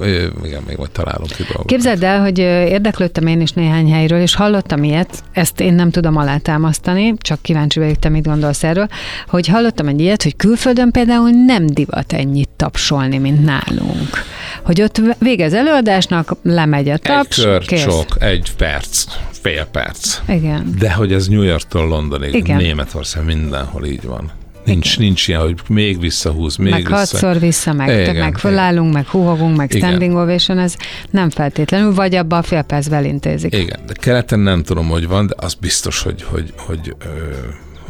igen, 0.44 0.62
még 0.66 0.76
majd 0.76 0.90
találunk 0.90 1.30
ki 1.30 1.42
dolgokat. 1.42 1.66
Képzeld 1.66 2.02
el, 2.02 2.20
hogy 2.20 2.38
érdeklődtem 2.38 3.26
én 3.26 3.40
is 3.40 3.50
néhány 3.50 3.92
helyről, 3.92 4.20
és 4.20 4.34
hallottam 4.34 4.82
ilyet, 4.82 5.22
ezt 5.32 5.60
én 5.60 5.74
nem 5.74 5.90
tudom 5.90 6.16
alátámasztani, 6.16 7.14
csak 7.18 7.42
kíváncsi 7.42 7.78
vagyok, 7.78 7.96
te 7.98 8.08
mit 8.08 8.26
gondolsz 8.26 8.64
erről, 8.64 8.88
hogy 9.28 9.46
hallottam 9.46 9.88
egy 9.88 10.00
ilyet, 10.00 10.22
hogy 10.22 10.36
külföldön 10.36 10.90
például 10.90 11.30
nem 11.30 11.66
divat 11.66 12.12
ennyit 12.12 12.48
tapsolni, 12.56 13.18
mint 13.18 13.44
nálunk. 13.44 14.22
Hogy 14.64 14.82
ott 14.82 15.00
végez 15.18 15.54
előadásnak, 15.54 16.36
lemegy 16.42 16.88
a 16.88 16.96
taps, 16.98 17.38
Egy 17.38 17.44
kör, 17.44 17.64
kész. 17.64 17.80
sok, 17.80 18.06
egy 18.18 18.52
perc, 18.56 19.04
fél 19.30 19.64
perc. 19.64 20.18
Igen. 20.28 20.74
De 20.78 20.92
hogy 20.92 21.12
ez 21.12 21.26
New 21.28 21.42
Yorktól 21.42 21.86
Londonig, 21.88 22.34
Igen. 22.34 22.56
Németország, 22.56 23.24
mindenhol 23.24 23.84
így 23.84 24.02
van. 24.02 24.30
Nincs, 24.64 24.92
Igen. 24.92 25.04
nincs 25.04 25.28
ilyen, 25.28 25.40
hogy 25.40 25.60
még 25.68 26.00
visszahúz, 26.00 26.56
még 26.56 26.70
meg 26.72 26.80
vissza. 26.86 26.96
hatszor 26.96 27.38
vissza, 27.38 27.72
meg, 27.72 27.88
Igen, 27.88 28.16
meg 28.16 28.38
fölállunk, 28.38 28.92
meg 28.92 29.06
húhogunk, 29.06 29.56
meg 29.56 29.74
Igen. 29.74 29.88
standing 29.88 30.14
ovation, 30.16 30.58
ez 30.58 30.76
nem 31.10 31.30
feltétlenül, 31.30 31.94
vagy 31.94 32.14
abban 32.14 32.38
a 32.38 32.42
fél 32.42 32.62
percben 32.62 33.04
intézik. 33.04 33.54
Igen, 33.54 33.80
de 33.86 33.92
keleten 33.92 34.38
nem 34.40 34.62
tudom, 34.62 34.88
hogy 34.88 35.06
van, 35.08 35.26
de 35.26 35.34
az 35.36 35.54
biztos, 35.54 36.02
hogy, 36.02 36.22
hogy, 36.22 36.52
hogy 36.56 36.96
ö, 37.04 37.08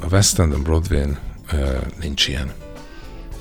a 0.01 0.07
West 0.11 0.39
End, 0.39 0.63
Broadway-n 0.63 1.19
ö, 1.53 1.57
nincs 2.01 2.29
ilyen. 2.29 2.51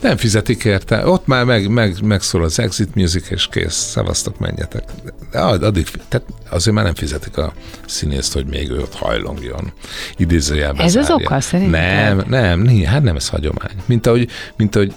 Nem 0.03 0.17
fizetik 0.17 0.63
érte, 0.65 1.07
ott 1.07 1.27
már 1.27 1.45
meg, 1.45 1.67
meg, 1.69 2.01
megszól 2.01 2.43
az 2.43 2.59
exit 2.59 2.95
music, 2.95 3.29
és 3.29 3.47
kész, 3.51 3.73
szavaztok, 3.73 4.39
menjetek. 4.39 4.83
De 5.31 5.39
addig, 5.39 5.87
tehát 6.07 6.27
azért 6.49 6.75
már 6.75 6.85
nem 6.85 6.95
fizetik 6.95 7.37
a 7.37 7.53
színészt, 7.85 8.33
hogy 8.33 8.45
még 8.45 8.69
ő 8.69 8.79
ott 8.79 8.93
hajlongjon. 8.95 9.73
Idézőjelben 10.17 10.85
Ez 10.85 10.91
zárja. 10.91 11.15
az 11.15 11.21
oka 11.21 11.39
szerintem? 11.41 11.81
Nem, 12.17 12.23
nem, 12.27 12.59
nem, 12.61 12.83
hát 12.83 13.03
nem 13.03 13.15
ez 13.15 13.27
hagyomány. 13.29 13.71
Mint 13.85 14.07
ahogy, 14.07 14.29
mint 14.57 14.75
ahogy 14.75 14.93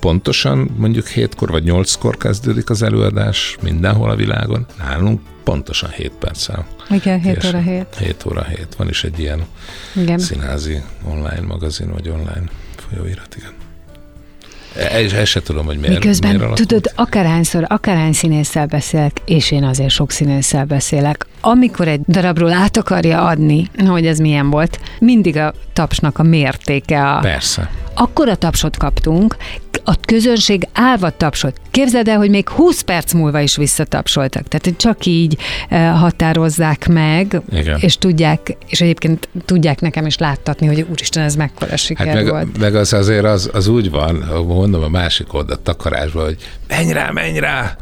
pontosan 0.00 0.70
mondjuk 0.76 1.06
hétkor 1.06 1.50
vagy 1.50 1.64
nyolckor 1.64 2.16
kezdődik 2.16 2.70
az 2.70 2.82
előadás 2.82 3.56
mindenhol 3.62 4.10
a 4.10 4.16
világon. 4.16 4.66
Nálunk 4.78 5.20
pontosan 5.44 5.90
7 5.90 6.12
perccel. 6.18 6.66
Igen, 6.90 7.20
7 7.20 7.34
Később. 7.34 7.54
óra 7.54 7.62
7. 7.62 7.86
7 7.98 8.24
óra 8.26 8.44
7. 8.44 8.66
Van 8.76 8.88
is 8.88 9.04
egy 9.04 9.18
ilyen 9.18 9.44
Igen. 9.96 10.18
színházi 10.18 10.82
online 11.04 11.40
magazin, 11.46 11.90
vagy 11.92 12.08
online 12.08 12.44
folyóirat, 12.76 13.36
igen. 13.36 13.52
Ezt 14.74 15.24
se 15.24 15.42
tudom, 15.42 15.66
hogy 15.66 15.78
miért. 15.78 15.94
Miközben, 15.94 16.28
miért 16.28 16.44
alakult. 16.44 16.68
tudod, 16.68 16.92
akárhányszor, 16.94 17.64
akárhány 17.68 18.12
színésszel 18.12 18.66
beszélek, 18.66 19.20
és 19.24 19.50
én 19.50 19.64
azért 19.64 19.90
sok 19.90 20.10
színésszel 20.10 20.64
beszélek, 20.64 21.26
amikor 21.40 21.88
egy 21.88 22.00
darabról 22.06 22.52
át 22.52 22.76
akarja 22.76 23.26
adni, 23.26 23.70
hogy 23.86 24.06
ez 24.06 24.18
milyen 24.18 24.50
volt, 24.50 24.80
mindig 24.98 25.36
a 25.36 25.54
tapsnak 25.72 26.18
a 26.18 26.22
mértéke 26.22 27.10
a, 27.10 27.18
Persze. 27.18 27.70
akkora 27.94 28.34
tapsot 28.34 28.76
kaptunk, 28.76 29.36
a 29.88 29.96
közönség 30.06 30.68
állva 30.72 31.10
tapsot. 31.10 31.60
Képzeld 31.70 32.08
el, 32.08 32.16
hogy 32.16 32.30
még 32.30 32.48
20 32.48 32.80
perc 32.80 33.12
múlva 33.12 33.40
is 33.40 33.56
visszatapsoltak. 33.56 34.48
Tehát 34.48 34.78
csak 34.78 35.06
így 35.06 35.36
eh, 35.68 36.00
határozzák 36.00 36.88
meg, 36.88 37.40
Igen. 37.52 37.78
és 37.80 37.96
tudják, 37.96 38.56
és 38.66 38.80
egyébként 38.80 39.28
tudják 39.44 39.80
nekem 39.80 40.06
is 40.06 40.18
láttatni, 40.18 40.66
hogy 40.66 40.86
úristen, 40.90 41.22
ez 41.22 41.34
mekkora 41.36 41.76
siker 41.76 42.06
Hát 42.06 42.14
meg, 42.14 42.28
volt. 42.28 42.58
meg 42.58 42.74
az 42.74 42.92
azért 42.92 43.24
az, 43.24 43.50
az 43.52 43.66
úgy 43.68 43.90
van, 43.90 44.14
mondom 44.46 44.82
a 44.82 44.88
másik 44.88 45.34
oldal 45.34 45.62
takarásban, 45.62 46.24
hogy 46.24 46.36
menj 46.68 46.92
rá, 46.92 47.10
menj 47.10 47.38
rá, 47.38 47.76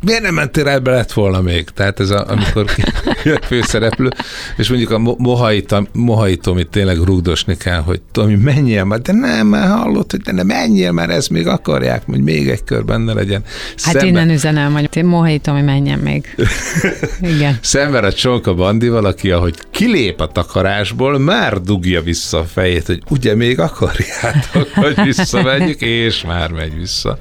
miért 0.00 0.22
nem 0.22 0.34
mentél 0.34 0.64
rá, 0.64 0.72
ebbe 0.72 0.90
lett 0.90 1.12
volna 1.12 1.40
még? 1.40 1.68
Tehát 1.74 2.00
ez 2.00 2.10
a, 2.10 2.24
amikor 2.28 2.64
jött 3.24 3.44
főszereplő, 3.44 4.08
és 4.56 4.68
mondjuk 4.68 4.90
a 4.90 4.98
mo- 4.98 5.18
mohai, 5.18 5.62
Tam- 5.62 5.88
mohai 5.92 6.36
Tomit 6.36 6.68
tényleg 6.68 6.96
rugdosni 6.96 7.56
kell, 7.56 7.80
hogy 7.80 8.00
Tomi, 8.12 8.34
menjél 8.34 8.84
már, 8.84 9.00
de 9.00 9.12
nem, 9.12 9.46
már 9.46 9.68
hallott, 9.68 10.10
hogy 10.10 10.20
de 10.20 10.32
nem 10.32 10.46
menjél 10.46 10.92
már, 10.92 11.10
ezt 11.10 11.30
még 11.30 11.46
akarják, 11.46 12.02
hogy 12.06 12.22
még 12.22 12.48
egy 12.48 12.64
kör 12.64 12.84
benne 12.84 13.12
legyen. 13.12 13.42
Hát 13.44 13.94
Szembe... 13.94 14.06
innen 14.06 14.30
üzenem, 14.30 14.72
hogy 14.72 14.88
én 14.96 15.04
mohítom, 15.04 15.54
hogy 15.54 15.64
menjen 15.64 15.98
még. 15.98 16.34
Igen. 17.34 17.58
Szemben 17.60 18.04
a 18.04 18.12
csonka 18.12 18.54
bandival, 18.54 19.04
aki 19.04 19.30
ahogy 19.30 19.54
kilép 19.70 20.20
a 20.20 20.26
takarásból, 20.26 21.18
már 21.18 21.60
dugja 21.60 22.02
vissza 22.02 22.38
a 22.38 22.44
fejét, 22.44 22.86
hogy 22.86 23.02
ugye 23.10 23.34
még 23.34 23.60
akarjátok, 23.60 24.68
hogy 24.84 25.02
visszamegyük, 25.02 25.80
és 25.80 26.24
már 26.24 26.50
megy 26.50 26.78
vissza. 26.78 27.18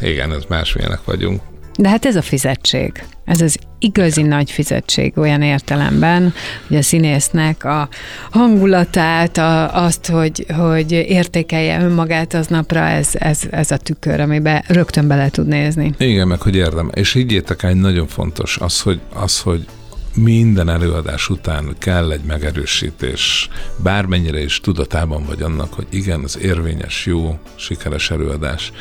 Igen, 0.00 0.32
ez 0.32 0.42
másmilyenek 0.48 1.00
vagyunk. 1.04 1.40
De 1.78 1.88
hát 1.88 2.04
ez 2.04 2.16
a 2.16 2.22
fizetség. 2.22 3.04
Ez 3.24 3.40
az 3.40 3.58
igazi 3.78 4.22
nagy 4.22 4.50
fizetség 4.50 5.18
olyan 5.18 5.42
értelemben, 5.42 6.34
hogy 6.68 6.76
a 6.76 6.82
színésznek 6.82 7.64
a 7.64 7.88
hangulatát, 8.30 9.38
a, 9.38 9.84
azt, 9.84 10.06
hogy, 10.06 10.46
hogy 10.56 10.92
értékelje 10.92 11.80
önmagát 11.80 12.34
aznapra, 12.34 12.80
ez, 12.80 13.08
ez, 13.12 13.40
ez 13.50 13.70
a 13.70 13.76
tükör, 13.76 14.20
amiben 14.20 14.64
rögtön 14.66 15.08
bele 15.08 15.28
tud 15.28 15.46
nézni. 15.46 15.92
Igen, 15.98 16.28
meg 16.28 16.40
hogy 16.40 16.56
érdem. 16.56 16.90
És 16.94 17.12
higgyétek 17.12 17.62
el, 17.62 17.72
nagyon 17.72 18.06
fontos 18.06 18.58
az, 18.60 18.80
hogy, 18.80 19.00
az, 19.14 19.40
hogy 19.40 19.66
minden 20.14 20.68
előadás 20.68 21.28
után 21.28 21.74
kell 21.78 22.10
egy 22.12 22.24
megerősítés, 22.26 23.48
bármennyire 23.82 24.42
is 24.42 24.60
tudatában 24.60 25.24
vagy 25.24 25.42
annak, 25.42 25.72
hogy 25.72 25.86
igen, 25.90 26.20
az 26.24 26.38
érvényes, 26.42 27.06
jó, 27.06 27.38
sikeres 27.54 28.10
előadás 28.10 28.72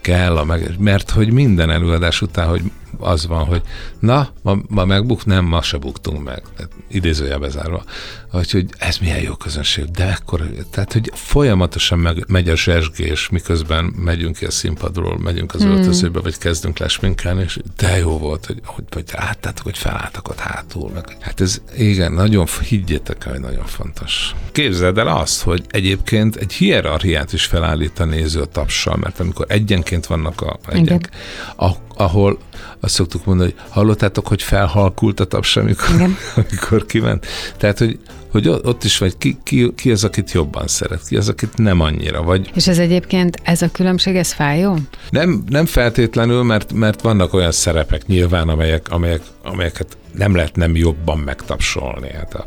kell 0.00 0.36
a 0.36 0.44
meg, 0.44 0.74
mert 0.78 1.10
hogy 1.10 1.32
minden 1.32 1.70
előadás 1.70 2.22
után, 2.22 2.48
hogy 2.48 2.62
az 2.98 3.26
van, 3.26 3.44
hogy 3.44 3.62
na, 3.98 4.28
ma, 4.42 4.56
ma 4.68 4.84
megbuk, 4.84 5.24
nem, 5.24 5.44
ma 5.44 5.62
se 5.62 5.76
buktunk 5.76 6.24
meg. 6.24 6.42
Tehát 6.56 6.72
idézőjelbe 6.88 7.48
zárva. 7.48 7.84
Úgyhogy 8.32 8.66
ez 8.78 8.98
milyen 8.98 9.20
jó 9.20 9.34
közönség, 9.34 9.84
de 9.84 10.16
akkor, 10.20 10.42
tehát, 10.70 10.92
hogy 10.92 11.10
folyamatosan 11.14 11.98
meg, 11.98 12.24
megy 12.28 12.48
a 12.48 12.56
zsesgés, 12.56 13.28
miközben 13.28 13.84
megyünk 13.84 14.36
ki 14.36 14.44
a 14.44 14.50
színpadról, 14.50 15.18
megyünk 15.18 15.54
az 15.54 15.64
öltözőbe, 15.64 16.20
vagy 16.20 16.38
kezdünk 16.38 16.78
lesminkelni, 16.78 17.42
és 17.42 17.58
de 17.76 17.98
jó 17.98 18.18
volt, 18.18 18.46
hogy, 18.46 18.60
hogy, 18.64 18.84
hogy 18.90 19.04
láttátok, 19.12 19.64
hogy 19.64 19.78
felálltak 19.78 20.28
ott 20.28 20.38
hátul. 20.38 20.90
Meg, 20.94 21.16
hát 21.20 21.40
ez 21.40 21.62
igen, 21.76 22.12
nagyon, 22.12 22.46
higgyétek 22.68 23.24
el, 23.24 23.32
hogy 23.32 23.40
nagyon 23.40 23.66
fontos. 23.66 24.34
Képzeld 24.52 24.98
el 24.98 25.08
azt, 25.08 25.42
hogy 25.42 25.64
egyébként 25.68 26.36
egy 26.36 26.52
hierarchiát 26.52 27.32
is 27.32 27.44
felállít 27.44 27.98
a 27.98 28.04
néző 28.04 28.40
a 28.40 28.46
tapssal, 28.46 28.96
mert 28.96 29.20
amikor 29.20 29.46
egyenként 29.48 30.06
vannak 30.06 30.40
a 30.40 30.58
egyek, 30.68 31.10
a, 31.56 31.70
ahol 31.96 32.38
azt 32.80 32.94
szoktuk 32.94 33.24
mondani, 33.24 33.50
hogy 33.50 33.70
hallottátok, 33.70 34.28
hogy 34.28 34.42
felhalkult 34.42 35.20
a 35.20 35.24
taps, 35.24 35.56
amikor, 35.56 35.94
Igen. 35.94 36.16
amikor 36.50 36.86
kiment. 36.86 37.26
Tehát, 37.56 37.78
hogy, 37.78 37.98
hogy 38.30 38.48
ott 38.48 38.84
is 38.84 38.98
vagy, 38.98 39.18
ki, 39.18 39.38
ki, 39.42 39.72
ki 39.74 39.90
az, 39.90 40.04
akit 40.04 40.32
jobban 40.32 40.66
szeret, 40.66 41.08
ki 41.08 41.16
az, 41.16 41.28
akit 41.28 41.56
nem 41.56 41.80
annyira, 41.80 42.22
vagy 42.22 42.50
És 42.54 42.68
ez 42.68 42.78
egyébként, 42.78 43.40
ez 43.42 43.62
a 43.62 43.70
különbség, 43.72 44.16
ez 44.16 44.32
fájó? 44.32 44.76
nem, 45.10 45.44
nem 45.48 45.66
feltétlenül, 45.66 46.42
mert, 46.42 46.72
mert 46.72 47.00
vannak 47.00 47.34
olyan 47.34 47.52
szerepek 47.52 48.06
nyilván, 48.06 48.48
amelyek, 48.48 48.90
amelyek, 48.90 49.22
amelyeket 49.42 49.96
nem 50.14 50.34
lehet 50.34 50.56
nem 50.56 50.76
jobban 50.76 51.18
megtapsolni. 51.18 52.10
Hát 52.12 52.34
a, 52.34 52.46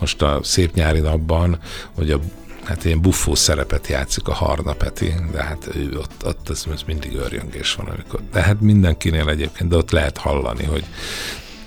most 0.00 0.22
a 0.22 0.40
szép 0.42 0.74
nyári 0.74 0.98
napban, 0.98 1.58
hogy 1.94 2.10
a 2.10 2.20
hát 2.64 2.84
ilyen 2.84 3.00
buffó 3.00 3.34
szerepet 3.34 3.86
játszik 3.86 4.28
a 4.28 4.32
Harna 4.32 4.72
Peti, 4.72 5.14
de 5.32 5.42
hát 5.42 5.68
ő 5.74 5.98
ott, 5.98 6.26
ott 6.26 6.48
az, 6.48 6.66
az 6.72 6.82
mindig 6.86 7.14
örjöngés 7.16 7.74
van, 7.74 7.86
amikor, 7.86 8.20
de 8.32 8.40
hát 8.40 8.60
mindenkinél 8.60 9.28
egyébként, 9.28 9.70
de 9.70 9.76
ott 9.76 9.90
lehet 9.90 10.18
hallani, 10.18 10.64
hogy 10.64 10.84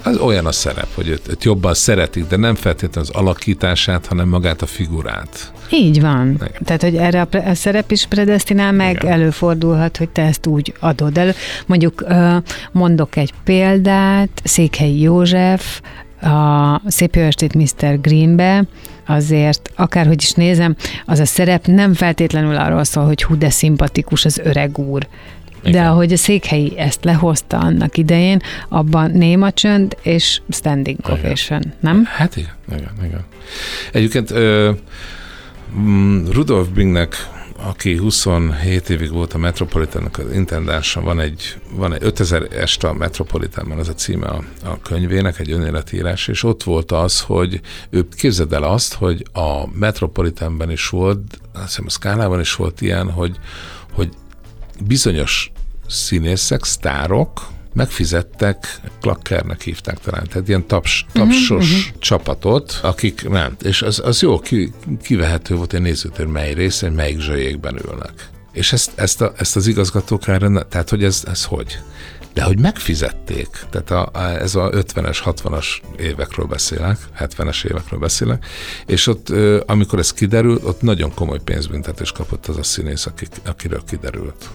az 0.04 0.18
olyan 0.18 0.46
a 0.46 0.52
szerep, 0.52 0.88
hogy 0.94 1.08
őt, 1.08 1.28
őt 1.28 1.44
jobban 1.44 1.74
szeretik, 1.74 2.28
de 2.28 2.38
nem 2.38 2.56
feltétlenül 2.56 3.10
az 3.10 3.22
alakítását, 3.22 4.06
hanem 4.06 4.28
magát 4.28 4.62
a 4.62 4.66
figurát. 4.66 5.54
Így 5.70 6.02
van. 6.02 6.34
Igen. 6.34 6.52
Tehát, 6.64 6.82
hogy 6.82 6.96
erre 6.96 7.22
a, 7.22 7.26
pre- 7.26 7.48
a 7.48 7.56
szerep 7.56 7.92
is 7.92 8.06
predestinál, 8.06 8.72
meg 8.72 8.96
Igen. 8.96 9.12
előfordulhat, 9.12 9.98
hogy 9.98 10.10
te 10.10 10.22
ezt 10.22 10.48
úgy 10.48 10.74
adod 10.80 11.18
elő. 11.18 11.34
Mondjuk 11.66 12.06
mondok 12.72 13.16
egy 13.16 13.34
példát, 13.44 14.42
Székhelyi 14.44 15.02
József, 15.02 15.82
a 16.24 16.82
Szép 16.88 17.16
jó 17.16 17.22
estét 17.22 17.54
Mr. 17.54 18.02
Greenbe, 18.02 18.64
azért 19.08 19.72
akárhogy 19.76 20.22
is 20.22 20.32
nézem, 20.32 20.76
az 21.06 21.20
a 21.20 21.26
szerep 21.26 21.66
nem 21.66 21.94
feltétlenül 21.94 22.56
arról 22.56 22.84
szól, 22.84 23.06
hogy 23.06 23.24
hú, 23.24 23.38
de 23.38 23.50
szimpatikus 23.50 24.26
az 24.26 24.38
öreg 24.44 24.78
úr. 24.78 25.08
De 25.64 25.70
Igen. 25.70 25.86
ahogy 25.86 26.14
a 26.14 26.18
székhelyi 26.18 26.78
ezt 26.78 27.04
lehozta 27.04 27.58
annak 27.58 27.98
idején, 27.98 28.42
abban 28.70 29.12
néma 29.12 29.52
csönd 29.52 29.98
és 30.02 30.42
standing 30.50 31.00
ovation, 31.10 31.62
nem? 31.80 32.06
Hát 32.06 32.36
igen, 32.36 32.54
igen, 32.72 32.92
igen. 33.04 33.24
Egyébként 33.92 34.34
mm, 35.80 36.26
Rudolf 36.32 36.68
Bingnek, 36.68 37.16
aki 37.65 37.97
27 37.97 38.89
évig 38.89 39.12
volt 39.12 39.34
a 39.34 39.38
Metropolitannak 39.38 40.17
az 40.17 40.34
intendása, 40.34 41.02
van 41.02 41.19
egy, 41.19 41.58
van 41.69 41.93
egy 41.93 42.04
5000 42.04 42.47
este 42.52 42.88
a 42.88 42.93
Metropolitanban, 42.93 43.80
az 43.80 43.88
a 43.88 43.93
címe 43.93 44.28
a, 44.28 44.43
a 44.63 44.80
könyvének, 44.80 45.39
egy 45.39 45.52
önéletírás, 45.52 46.28
és 46.28 46.43
ott 46.43 46.63
volt 46.63 46.91
az, 46.91 47.21
hogy 47.21 47.62
ő 47.89 48.08
képzeld 48.08 48.54
el 48.54 48.63
azt, 48.63 48.93
hogy 48.93 49.26
a 49.34 49.67
Metropolitanben 49.73 50.71
is 50.71 50.89
volt, 50.89 51.39
azt 51.54 51.65
hiszem 51.65 51.86
a 51.88 51.89
Skálában 51.89 52.39
is 52.39 52.56
volt 52.56 52.82
ilyen, 52.82 53.12
hogy, 53.12 53.39
hogy 53.91 54.10
bizonyos 54.86 55.52
színészek, 55.88 56.63
sztárok 56.63 57.47
megfizettek, 57.74 58.80
klakkernek 59.02 59.62
hívták 59.62 60.00
talán, 60.00 60.28
tehát 60.28 60.48
ilyen 60.48 60.68
taps, 60.68 61.06
tapsos 61.12 61.72
uh-huh, 61.72 62.00
csapatot, 62.00 62.80
akik 62.82 63.30
nem, 63.30 63.56
és 63.62 63.82
az, 63.82 64.02
az 64.04 64.22
jó, 64.22 64.40
ki, 64.40 64.74
kivehető 65.02 65.56
volt 65.56 65.74
egy 65.74 65.82
nézőtér, 65.82 66.26
mely 66.26 66.54
része, 66.54 66.90
melyik 66.90 67.20
zsöjékben 67.20 67.80
ülnek. 67.86 68.30
És 68.52 68.74
ezt, 68.74 68.92
ezt, 68.96 69.22
a, 69.22 69.34
ezt 69.38 69.56
az 69.56 69.68
igazgatók 69.68 70.28
erre, 70.28 70.64
tehát 70.70 70.90
hogy 70.90 71.04
ez, 71.04 71.24
ez 71.28 71.46
hogy? 71.46 71.80
De 72.34 72.44
hogy 72.44 72.60
megfizették, 72.60 73.48
tehát 73.70 73.92
a, 73.92 74.10
a, 74.14 74.20
ez 74.20 74.56
a 74.56 74.70
50-es, 74.70 75.18
60-as 75.26 75.66
évekről 75.98 76.46
beszélek, 76.46 76.98
70-es 77.20 77.66
évekről 77.66 78.00
beszélek, 78.00 78.46
és 78.86 79.08
ott, 79.08 79.30
amikor 79.66 80.00
ez 80.00 80.14
kiderült, 80.14 80.64
ott 80.64 80.82
nagyon 80.82 81.14
komoly 81.14 81.40
pénzbüntetés 81.44 82.12
kapott 82.12 82.48
az 82.48 82.58
a 82.58 82.64
színész, 82.64 83.06
akik, 83.06 83.30
akiről 83.46 83.84
kiderült. 83.88 84.50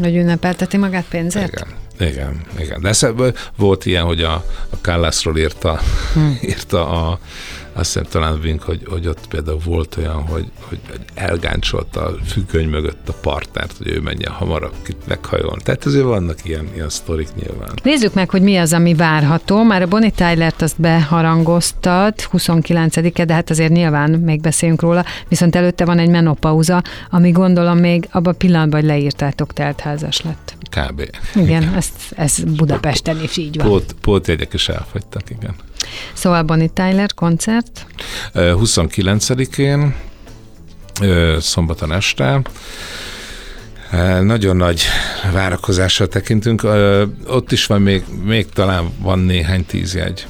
Hogy 0.00 0.16
ünnepelteti 0.16 0.76
magát 0.76 1.04
pénzért? 1.08 1.52
Igen, 1.52 1.68
igen, 1.98 2.40
igen. 2.58 2.80
De 2.80 2.92
ebből 3.00 3.34
volt 3.56 3.86
ilyen, 3.86 4.04
hogy 4.04 4.22
a, 4.22 4.32
a 4.70 4.80
Kállászról 4.80 5.38
írta, 5.38 5.80
hmm. 6.12 6.38
írta 6.50 6.88
a, 6.88 7.18
azt 7.76 7.92
hiszem 7.92 8.10
talán 8.10 8.40
Vink, 8.40 8.62
hogy, 8.62 8.82
hogy 8.88 9.06
ott 9.06 9.26
például 9.28 9.60
volt 9.64 9.96
olyan, 9.96 10.22
hogy, 10.22 10.50
hogy 10.68 10.78
elgáncsolta 11.14 12.04
a 12.04 12.14
függöny 12.26 12.68
mögött 12.68 13.08
a 13.08 13.12
partnert, 13.12 13.76
hogy 13.76 13.88
ő 13.88 14.00
menjen 14.00 14.32
hamarabb 14.32 14.72
meghajolni. 15.06 15.62
Tehát 15.62 15.84
azért 15.84 16.04
vannak 16.04 16.44
ilyen, 16.44 16.68
ilyen 16.74 16.88
sztorik 16.88 17.28
nyilván. 17.34 17.70
Nézzük 17.82 18.14
meg, 18.14 18.30
hogy 18.30 18.42
mi 18.42 18.56
az, 18.56 18.72
ami 18.72 18.94
várható. 18.94 19.62
Már 19.62 19.82
a 19.82 19.86
Bonnie 19.86 20.10
Tyler-t 20.10 20.62
azt 20.62 20.80
beharangoztad, 20.80 22.14
29-e, 22.32 23.24
de 23.24 23.34
hát 23.34 23.50
azért 23.50 23.72
nyilván 23.72 24.10
még 24.10 24.40
beszéljünk 24.40 24.80
róla, 24.80 25.04
viszont 25.28 25.56
előtte 25.56 25.84
van 25.84 25.98
egy 25.98 26.10
menopauza, 26.10 26.82
ami 27.10 27.30
gondolom 27.30 27.78
még 27.78 28.08
abban 28.10 28.32
a 28.32 28.36
pillanatban, 28.36 28.80
hogy 28.80 28.88
leírtátok, 28.88 29.52
teltházas 29.52 30.20
lett. 30.20 30.56
Kb. 30.70 31.02
Igen, 31.34 31.74
ez, 32.16 32.34
ez 32.38 32.44
Budapesten 32.44 33.22
is 33.22 33.36
így 33.36 33.56
van. 33.56 33.66
Pót, 33.66 33.94
pótjegyek 34.00 34.52
is 34.52 34.68
elfogytak, 34.68 35.30
igen. 35.30 35.54
Szóval 36.12 36.42
Bonnie 36.42 36.68
Tyler 36.68 37.14
koncert, 37.14 37.86
Ö, 38.32 38.54
29-én, 38.58 39.94
ö, 41.02 41.36
szombaton 41.40 41.92
este, 41.92 42.42
Nagyon 44.20 44.56
nagy 44.56 44.82
várakozással 45.32 46.08
tekintünk. 46.08 46.66
Ott 47.26 47.52
is 47.52 47.66
van 47.66 47.82
még, 47.82 48.04
még 48.24 48.48
talán 48.48 48.90
van 48.98 49.18
néhány 49.18 49.66
tízjegy. 49.66 50.26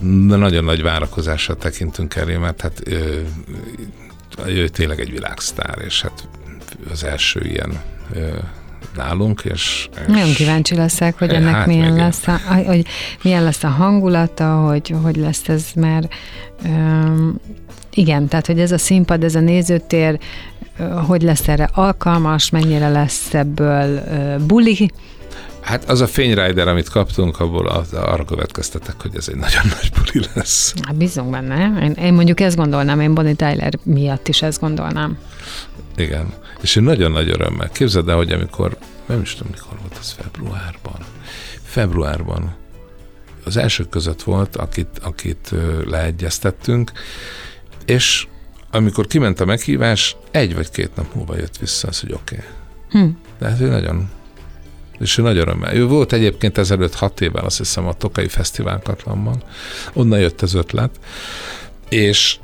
De 0.00 0.36
nagyon 0.36 0.64
nagy 0.64 0.82
várakozással 0.82 1.56
tekintünk 1.56 2.14
elé, 2.14 2.36
mert 2.36 2.60
hát 2.60 2.82
ő 4.46 4.68
tényleg 4.68 5.00
egy 5.00 5.10
világsztár, 5.10 5.78
és 5.84 6.02
hát 6.02 6.28
az 6.90 7.04
első 7.04 7.40
ilyen 7.44 7.80
nálunk, 8.96 9.42
és, 9.44 9.88
és 9.92 10.06
Nagyon 10.06 10.32
kíváncsi 10.32 10.74
leszek, 10.74 11.18
hogy 11.18 11.30
ennek 11.30 11.54
hát 11.54 11.66
milyen 11.66 11.94
lesz, 11.94 12.26
a, 12.26 12.38
hogy 12.66 12.86
milyen 13.22 13.42
lesz 13.42 13.64
a 13.64 13.68
hangulata, 13.68 14.56
hogy, 14.56 14.94
hogy 15.02 15.16
lesz 15.16 15.48
ez, 15.48 15.66
mert 15.74 16.14
um, 16.64 17.34
igen, 17.94 18.28
tehát 18.28 18.46
hogy 18.46 18.60
ez 18.60 18.72
a 18.72 18.78
színpad, 18.78 19.24
ez 19.24 19.34
a 19.34 19.40
nézőtér, 19.40 20.18
hogy 21.06 21.22
lesz 21.22 21.48
erre 21.48 21.68
alkalmas, 21.72 22.50
mennyire 22.50 22.88
lesz 22.88 23.34
ebből 23.34 23.96
uh, 23.96 24.40
buli, 24.46 24.90
Hát 25.62 25.88
az 25.88 26.00
a 26.00 26.06
fényrider, 26.06 26.68
amit 26.68 26.88
kaptunk, 26.88 27.40
abból 27.40 27.66
arra 27.92 28.24
következtetek, 28.24 28.94
hogy 29.00 29.16
ez 29.16 29.28
egy 29.28 29.36
nagyon 29.36 29.62
nagy 29.64 29.92
buli 29.96 30.26
lesz. 30.34 30.74
Hát 30.82 30.96
bízunk 30.96 31.30
benne. 31.30 31.82
Én, 31.82 31.90
én 31.90 32.12
mondjuk 32.12 32.40
ezt 32.40 32.56
gondolnám, 32.56 33.00
én 33.00 33.14
Bonnie 33.14 33.34
Tyler 33.34 33.72
miatt 33.82 34.28
is 34.28 34.42
ezt 34.42 34.60
gondolnám. 34.60 35.18
Igen. 35.96 36.26
És 36.62 36.76
én 36.76 36.82
nagyon 36.82 37.10
nagy 37.10 37.28
örömmel. 37.28 37.70
Képzeld 37.70 38.08
el, 38.08 38.16
hogy 38.16 38.32
amikor, 38.32 38.76
nem 39.06 39.20
is 39.20 39.34
tudom, 39.34 39.52
mikor 39.52 39.78
volt 39.80 39.98
az 39.98 40.10
februárban. 40.10 41.04
Februárban 41.62 42.54
az 43.44 43.56
első 43.56 43.84
között 43.84 44.22
volt, 44.22 44.56
akit, 44.56 44.98
akit 45.02 45.54
leegyeztettünk, 45.84 46.92
és 47.86 48.26
amikor 48.70 49.06
kiment 49.06 49.40
a 49.40 49.44
meghívás, 49.44 50.16
egy 50.30 50.54
vagy 50.54 50.70
két 50.70 50.96
nap 50.96 51.14
múlva 51.14 51.36
jött 51.36 51.58
vissza 51.58 51.88
az, 51.88 52.00
hogy 52.00 52.12
oké. 52.12 52.34
Okay. 52.34 53.02
Hm. 53.02 53.10
Tehát 53.38 53.60
ő 53.60 53.68
nagyon 53.68 54.10
és 55.02 55.18
ő 55.18 55.22
nagy 55.22 55.36
örömmel. 55.36 55.74
Ő 55.74 55.86
volt 55.86 56.12
egyébként 56.12 56.58
ezelőtt 56.58 56.94
hat 56.94 57.20
évvel, 57.20 57.44
azt 57.44 57.58
hiszem, 57.58 57.86
a 57.86 57.92
Tokai 57.92 58.28
Fesztivál 58.28 58.80
Katlanban. 58.82 59.42
Onnan 59.92 60.18
jött 60.18 60.42
az 60.42 60.54
ötlet, 60.54 60.90
és, 61.88 62.36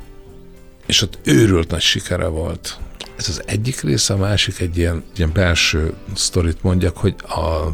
és 0.85 1.01
ott 1.01 1.19
őrült 1.23 1.71
nagy 1.71 1.81
sikere 1.81 2.27
volt. 2.27 2.79
Ez 3.19 3.29
az 3.29 3.43
egyik 3.45 3.81
része, 3.81 4.13
a 4.13 4.17
másik 4.17 4.59
egy 4.59 4.77
ilyen, 4.77 5.03
ilyen 5.15 5.31
belső 5.33 5.93
sztorit 6.15 6.63
mondjak, 6.63 6.97
hogy 6.97 7.15
a 7.27 7.67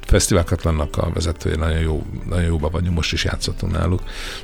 fesztiválkatlannak 0.00 0.96
a 0.96 1.10
vezetője 1.14 1.56
nagyon, 1.56 1.78
jó, 1.78 2.06
nagyon 2.28 2.44
jóban 2.44 2.70
vagyunk, 2.70 2.94
most 2.94 3.12
is 3.12 3.24
játszottunk 3.24 3.72
náluk, 3.72 4.02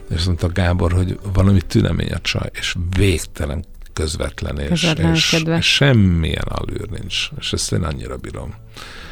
és 0.08 0.16
azt 0.16 0.26
mondta 0.26 0.48
Gábor, 0.48 0.92
hogy 0.92 1.18
valami 1.32 1.60
tünemény 1.60 2.12
a 2.12 2.18
csaj, 2.18 2.50
és 2.52 2.76
végtelen 2.96 3.64
közvetlen, 3.92 4.58
és, 4.58 4.92
és, 5.12 5.42
és 5.58 5.74
semmilyen 5.74 6.46
alűr 6.48 6.88
nincs, 6.88 7.28
és 7.38 7.52
ezt 7.52 7.72
én 7.72 7.82
annyira 7.82 8.16
bírom. 8.16 8.54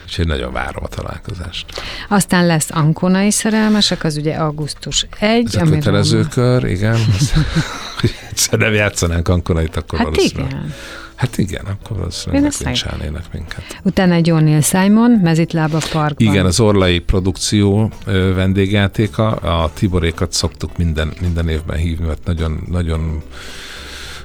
Úgyhogy 0.05 0.27
nagyon 0.27 0.53
várom 0.53 0.85
a 0.85 0.89
találkozást. 0.89 1.83
Aztán 2.09 2.47
lesz 2.47 2.69
Ankonai 2.71 3.31
szerelmesek, 3.31 4.05
az 4.05 4.17
ugye 4.17 4.35
augusztus 4.35 5.07
1. 5.19 5.45
Ez 5.47 5.55
a 5.55 5.65
kötelező 5.65 6.19
van... 6.19 6.29
kör, 6.29 6.65
igen. 6.65 6.99
Egyszer 8.31 8.59
nem 8.59 8.73
játszanánk 8.73 9.29
Ankonait, 9.29 9.77
akkor 9.77 9.99
hát 9.99 10.17
igen. 10.17 10.75
Hát 11.21 11.39
igen, 11.39 11.65
akkor 11.65 11.97
valószínűleg 11.97 12.43
megvincselnének 12.43 13.33
minket. 13.33 13.81
Utána 13.83 14.15
egy 14.15 14.27
John 14.27 14.45
Neil 14.45 14.61
Simon, 14.61 15.11
Mezitlába 15.11 15.79
Parkban. 15.93 16.29
Igen, 16.33 16.47
az 16.47 16.61
Orlai 16.61 16.99
produkció 16.99 17.93
vendégjátéka. 18.35 19.31
A 19.31 19.71
Tiborékat 19.75 20.33
szoktuk 20.33 20.77
minden, 20.77 21.13
minden 21.21 21.49
évben 21.49 21.77
hívni, 21.77 22.07
mert 22.07 22.25
nagyon, 22.25 22.63
nagyon 22.71 23.23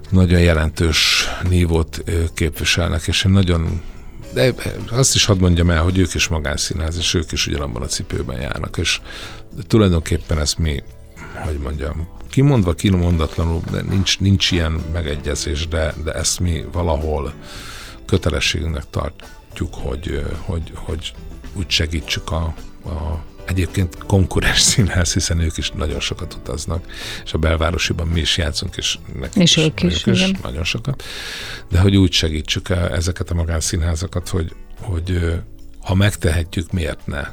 nagyon 0.09 0.39
jelentős 0.39 1.27
nívót 1.49 2.03
képviselnek, 2.33 3.07
és 3.07 3.23
én 3.23 3.31
nagyon 3.31 3.81
de 4.33 4.53
azt 4.91 5.15
is 5.15 5.25
hadd 5.25 5.39
mondjam 5.39 5.69
el, 5.69 5.83
hogy 5.83 5.97
ők 5.97 6.13
is 6.13 6.27
magánszínház, 6.27 6.97
és 6.97 7.13
ők 7.13 7.31
is 7.31 7.47
ugyanabban 7.47 7.81
a 7.81 7.85
cipőben 7.85 8.41
járnak, 8.41 8.77
és 8.77 9.01
tulajdonképpen 9.67 10.39
ez 10.39 10.53
mi, 10.53 10.83
hogy 11.33 11.57
mondjam, 11.57 12.07
kimondva, 12.35 12.73
kimondatlanul, 12.73 13.61
de 13.71 13.81
nincs, 13.81 14.19
nincs 14.19 14.51
ilyen 14.51 14.71
megegyezés, 14.93 15.67
de, 15.67 15.93
de 16.03 16.13
ezt 16.13 16.39
mi 16.39 16.65
valahol 16.71 17.33
kötelességünknek 18.05 18.83
tartjuk, 18.89 19.73
hogy, 19.73 20.25
hogy, 20.39 20.71
hogy 20.75 21.13
úgy 21.53 21.69
segítsük 21.69 22.31
a, 22.31 22.43
a 22.85 23.23
egyébként 23.45 23.97
konkurens 23.97 24.61
színház, 24.71 25.13
hiszen 25.13 25.39
ők 25.39 25.57
is 25.57 25.71
nagyon 25.71 25.99
sokat 25.99 26.33
utaznak, 26.33 26.85
és 27.25 27.33
a 27.33 27.37
belvárosiban 27.37 28.07
mi 28.07 28.19
is 28.19 28.37
játszunk, 28.37 28.75
és 28.77 28.97
nekik 29.19 29.41
és 29.41 29.55
is, 29.55 29.63
ők 29.63 29.81
is, 29.81 30.05
is 30.05 30.19
igen. 30.19 30.37
nagyon 30.43 30.63
sokat. 30.63 31.03
De 31.69 31.79
hogy 31.79 31.95
úgy 31.95 32.11
segítsük 32.11 32.69
ezeket 32.69 33.29
a 33.29 33.33
magánszínházakat, 33.33 34.29
hogy, 34.29 34.55
hogy 34.81 35.33
ha 35.81 35.93
megtehetjük, 35.93 36.71
miért 36.71 37.07
ne 37.07 37.27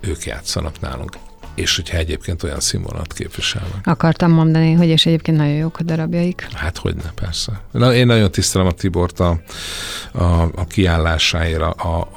ők 0.00 0.24
játszanak 0.24 0.80
nálunk 0.80 1.16
és 1.58 1.76
hogyha 1.76 1.96
egyébként 1.96 2.42
olyan 2.42 2.60
színvonalat 2.60 3.12
képviselnek. 3.12 3.86
Akartam 3.86 4.30
mondani, 4.30 4.72
hogy 4.72 4.88
és 4.88 5.06
egyébként 5.06 5.36
nagyon 5.36 5.54
jók 5.54 5.78
a 5.78 5.82
darabjaik. 5.82 6.48
Hát 6.52 6.78
hogy 6.78 6.94
ne, 6.94 7.10
persze. 7.10 7.60
Na, 7.70 7.94
én 7.94 8.06
nagyon 8.06 8.30
tisztelem 8.30 8.66
a 8.66 8.72
Tibort 8.72 9.20
a, 9.20 9.40
a, 10.12 10.24
a 10.42 10.66
kiállásáért, 10.68 11.60
a, 11.60 11.70
a, 11.70 12.08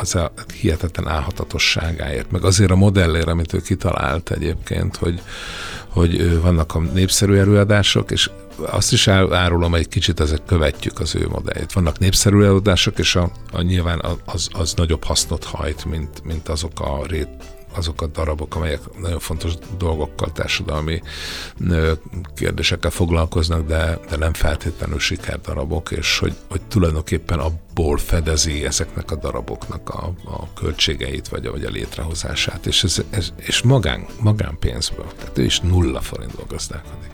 az 0.00 0.14
a 0.14 0.32
hihetetlen 0.60 1.08
álhatatosságáért, 1.08 2.30
meg 2.30 2.44
azért 2.44 2.70
a 2.70 2.76
modellért, 2.76 3.26
amit 3.26 3.52
ő 3.52 3.60
kitalált 3.60 4.30
egyébként, 4.30 4.96
hogy, 4.96 5.22
hogy 5.88 6.40
vannak 6.40 6.74
a 6.74 6.80
népszerű 6.80 7.34
előadások, 7.34 8.10
és 8.10 8.30
azt 8.56 8.92
is 8.92 9.08
árulom, 9.08 9.70
hogy 9.70 9.80
egy 9.80 9.88
kicsit 9.88 10.20
ezek 10.20 10.44
követjük 10.46 11.00
az 11.00 11.14
ő 11.14 11.28
modelljét. 11.28 11.72
Vannak 11.72 11.98
népszerű 11.98 12.42
előadások, 12.42 12.98
és 12.98 13.16
a, 13.16 13.30
a 13.52 13.60
nyilván 13.60 14.02
az, 14.24 14.48
az 14.52 14.74
nagyobb 14.74 15.04
hasznot 15.04 15.44
hajt, 15.44 15.84
mint, 15.84 16.24
mint 16.24 16.48
azok 16.48 16.80
a 16.80 17.06
rét, 17.06 17.28
azok 17.76 18.02
a 18.02 18.06
darabok, 18.06 18.54
amelyek 18.54 18.80
nagyon 19.00 19.18
fontos 19.18 19.52
dolgokkal, 19.78 20.32
társadalmi 20.32 21.02
kérdésekkel 22.34 22.90
foglalkoznak, 22.90 23.66
de, 23.66 23.98
de 24.08 24.16
nem 24.16 24.32
feltétlenül 24.32 24.98
sikerdarabok, 24.98 25.90
és 25.90 26.18
hogy, 26.18 26.36
hogy 26.48 26.60
tulajdonképpen 26.62 27.38
abból 27.38 27.96
fedezi 27.96 28.64
ezeknek 28.64 29.10
a 29.10 29.16
daraboknak 29.16 29.88
a, 29.88 30.12
a 30.24 30.52
költségeit, 30.52 31.28
vagy 31.28 31.46
vagy 31.56 31.64
a 31.64 31.70
létrehozását, 31.70 32.66
és, 32.66 32.84
ez, 32.84 32.96
ez, 33.10 33.32
és 33.36 33.62
magán, 33.62 34.06
magánpénzből, 34.20 35.12
tehát 35.18 35.38
ő 35.38 35.44
is 35.44 35.60
nulla 35.60 36.00
forintból 36.00 36.44
gazdálkodik. 36.48 37.10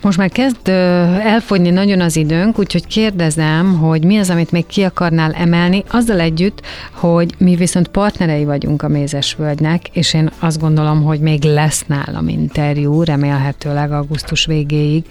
Most 0.00 0.18
már 0.18 0.30
kezd 0.30 0.68
elfogyni 0.68 1.70
nagyon 1.70 2.00
az 2.00 2.16
időnk, 2.16 2.58
úgyhogy 2.58 2.86
kérdezem, 2.86 3.78
hogy 3.78 4.04
mi 4.04 4.16
az, 4.16 4.30
amit 4.30 4.50
még 4.50 4.66
ki 4.66 4.82
akarnál 4.82 5.32
emelni, 5.32 5.84
azzal 5.90 6.20
együtt, 6.20 6.62
hogy 6.90 7.34
mi 7.38 7.54
viszont 7.54 7.88
partnerei 7.88 8.44
vagyunk 8.44 8.82
a 8.82 8.88
Mézes 8.88 9.34
Völgynek, 9.34 9.88
és 9.92 10.14
én 10.14 10.30
azt 10.38 10.60
gondolom, 10.60 11.02
hogy 11.02 11.20
még 11.20 11.42
lesz 11.42 11.84
nálam 11.86 12.28
interjú, 12.28 13.02
remélhetőleg 13.02 13.92
augusztus 13.92 14.46
végéig, 14.46 15.04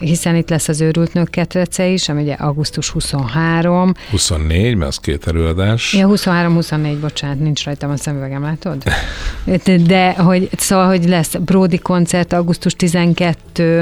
hiszen 0.00 0.36
itt 0.36 0.50
lesz 0.50 0.68
az 0.68 0.80
Őrült 0.80 1.12
Nők 1.12 1.30
ketrece 1.30 1.86
is, 1.86 2.08
ami 2.08 2.22
ugye 2.22 2.34
augusztus 2.34 2.90
23. 2.90 3.92
24, 4.10 4.74
mert 4.74 4.90
az 4.90 4.96
két 4.96 5.26
előadás. 5.26 5.94
Ja, 5.94 6.08
23-24, 6.08 6.96
bocsánat, 7.00 7.40
nincs 7.40 7.64
rajtam 7.64 7.90
a 7.90 7.96
szemüvegem, 7.96 8.42
látod? 8.42 8.82
De 9.86 10.12
hogy, 10.12 10.48
szóval, 10.58 10.86
hogy 10.86 11.08
lesz 11.08 11.34
Brody 11.34 11.78
koncert 11.78 12.32
augusztus 12.32 12.74
12, 12.74 13.81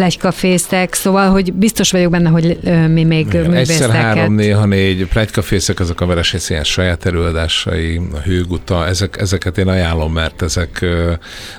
plegykafészek, 0.00 0.94
szóval, 0.94 1.30
hogy 1.30 1.52
biztos 1.52 1.90
vagyok 1.90 2.10
benne, 2.10 2.28
hogy 2.28 2.58
mi 2.88 3.04
még 3.04 3.26
Igen, 3.26 3.54
Egyszer 3.54 3.90
három, 3.90 4.34
néha 4.34 4.64
négy 4.64 5.06
plegykafészek, 5.06 5.80
azok 5.80 6.00
a 6.00 6.06
Veres 6.06 6.36
saját 6.62 7.06
előadásai, 7.06 8.00
a 8.12 8.18
hőguta, 8.18 8.86
ezek, 8.86 9.20
ezeket 9.20 9.58
én 9.58 9.68
ajánlom, 9.68 10.12
mert 10.12 10.42
ezek, 10.42 10.86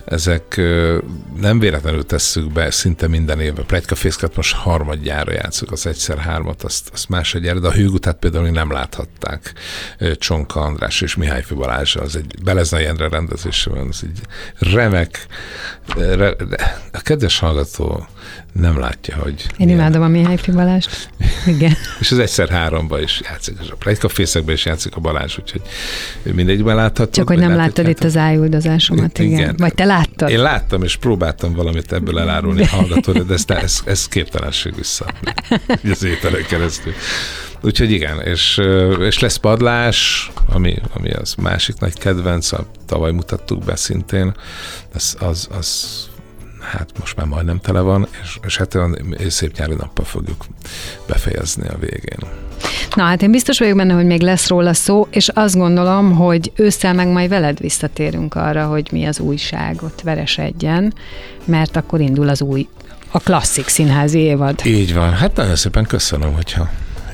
ezek 0.05 0.61
nem 1.41 1.59
véletlenül 1.59 2.05
tesszük 2.05 2.51
be 2.51 2.71
szinte 2.71 3.07
minden 3.07 3.39
évben. 3.39 3.65
Plegykafészket 3.65 4.35
most 4.35 4.55
harmadjára 4.55 5.31
játszuk, 5.33 5.71
az 5.71 5.87
egyszer 5.87 6.17
hármat, 6.17 6.63
azt, 6.63 6.89
azt 6.93 7.09
másodjára, 7.09 7.59
de 7.59 7.67
a 7.67 7.71
hőgutát 7.71 8.17
például 8.17 8.49
nem 8.49 8.71
láthatták 8.71 9.53
Csonka 10.17 10.59
András 10.59 11.01
és 11.01 11.15
Mihály 11.15 11.43
Balázs, 11.55 11.95
az 11.95 12.15
egy 12.15 12.35
Beleznai 12.43 12.85
Endre 12.85 13.07
rendezésben, 13.09 13.87
az 13.87 14.03
egy 14.03 14.19
remek, 14.73 15.25
re, 15.97 16.35
a 16.91 17.01
kedves 17.01 17.39
hallgató 17.39 18.05
nem 18.51 18.79
látja, 18.79 19.15
hogy... 19.15 19.45
Én 19.57 19.65
milyen. 19.65 19.79
imádom 19.79 20.01
a 20.01 20.07
Mihály 20.07 20.37
Balást. 20.53 21.09
Igen. 21.45 21.73
és 21.99 22.11
az 22.11 22.19
egyszer 22.19 22.49
háromba 22.49 23.01
is 23.01 23.21
játszik, 23.23 23.57
és 23.61 23.69
a 23.69 23.75
plejtkafészekben 23.75 24.55
is 24.55 24.65
játszik 24.65 24.95
a 24.95 24.99
Balázs, 24.99 25.37
úgyhogy 25.39 25.61
mindegyikben 26.23 26.75
láthatod. 26.75 27.13
Csak 27.13 27.27
hogy 27.27 27.37
nem 27.37 27.55
láttad 27.55 27.87
itt 27.87 28.03
az 28.03 28.17
ájuldozásomat, 28.17 29.19
igen. 29.19 29.39
igen. 29.39 29.55
Vagy 29.57 29.73
te 29.73 29.85
láttad? 29.85 30.29
Én 30.29 30.41
láttam, 30.41 30.83
és 30.83 30.95
próbáltam 30.95 31.53
valamit 31.53 31.93
ebből 31.93 32.19
elárulni 32.19 32.65
hallgatóra, 32.75 33.23
de 33.23 33.33
ez, 33.33 33.43
ez, 33.47 33.81
ez 33.85 34.07
képtelenség 34.07 34.75
vissza 34.75 35.05
az 35.91 36.03
ételen 36.03 36.45
keresztül. 36.47 36.93
Úgyhogy 37.63 37.91
igen, 37.91 38.21
és, 38.21 38.61
és 38.99 39.19
lesz 39.19 39.35
padlás, 39.35 40.31
ami, 40.45 40.75
ami 40.93 41.09
az 41.09 41.33
másik 41.33 41.79
nagy 41.79 41.97
kedvenc, 41.97 42.49
tavaly 42.85 43.11
mutattuk 43.11 43.63
be 43.63 43.75
szintén, 43.75 44.33
az, 44.93 45.15
az, 45.19 45.47
az 45.51 46.09
hát 46.61 46.89
most 46.99 47.15
már 47.15 47.25
majdnem 47.25 47.59
tele 47.59 47.79
van, 47.79 48.07
és, 48.21 48.39
és 48.45 48.57
hát 48.57 48.75
olyan 48.75 48.97
szép 49.29 49.57
nyári 49.57 49.73
nappal 49.73 50.05
fogjuk 50.05 50.45
befejezni 51.07 51.67
a 51.67 51.77
végén. 51.79 52.29
Na 52.95 53.03
hát 53.03 53.21
én 53.21 53.31
biztos 53.31 53.59
vagyok 53.59 53.77
benne, 53.77 53.93
hogy 53.93 54.05
még 54.05 54.21
lesz 54.21 54.47
róla 54.47 54.73
szó, 54.73 55.07
és 55.11 55.27
azt 55.27 55.55
gondolom, 55.55 56.15
hogy 56.15 56.51
ősszel 56.55 56.93
meg 56.93 57.07
majd 57.07 57.29
veled 57.29 57.59
visszatérünk 57.59 58.35
arra, 58.35 58.65
hogy 58.65 58.89
mi 58.91 59.05
az 59.05 59.19
újságot 59.19 60.01
veresedjen, 60.01 60.93
mert 61.45 61.75
akkor 61.75 62.01
indul 62.01 62.29
az 62.29 62.41
új, 62.41 62.67
a 63.11 63.19
klasszik 63.19 63.67
színházi 63.67 64.19
évad. 64.19 64.65
Így 64.65 64.93
van. 64.93 65.13
Hát 65.13 65.35
nagyon 65.35 65.55
szépen 65.55 65.85
köszönöm, 65.85 66.33
hogyha 66.33 66.69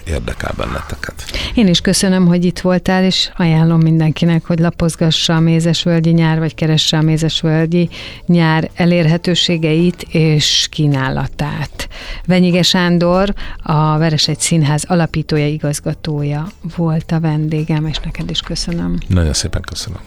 érdekel 0.09 0.53
benneteket. 0.57 1.25
Én 1.53 1.67
is 1.67 1.81
köszönöm, 1.81 2.25
hogy 2.25 2.45
itt 2.45 2.59
voltál, 2.59 3.03
és 3.03 3.29
ajánlom 3.35 3.79
mindenkinek, 3.79 4.45
hogy 4.45 4.59
lapozgassa 4.59 5.35
a 5.35 5.39
Mézesvölgyi 5.39 6.11
nyár, 6.11 6.39
vagy 6.39 6.55
keresse 6.55 6.97
a 6.97 7.01
Mézesvölgyi 7.01 7.89
nyár 8.25 8.69
elérhetőségeit 8.75 10.05
és 10.09 10.67
kínálatát. 10.71 11.87
Venyige 12.25 12.61
Sándor, 12.61 13.33
a 13.63 13.97
Veresegy 13.97 14.39
Színház 14.39 14.83
alapítója, 14.87 15.47
igazgatója 15.47 16.47
volt 16.75 17.11
a 17.11 17.19
vendégem, 17.19 17.85
és 17.85 17.97
neked 17.97 18.29
is 18.29 18.39
köszönöm. 18.39 18.97
Nagyon 19.07 19.33
szépen 19.33 19.61
köszönöm. 19.61 19.99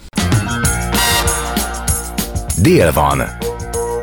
Dél 2.62 2.92
van. 2.92 3.22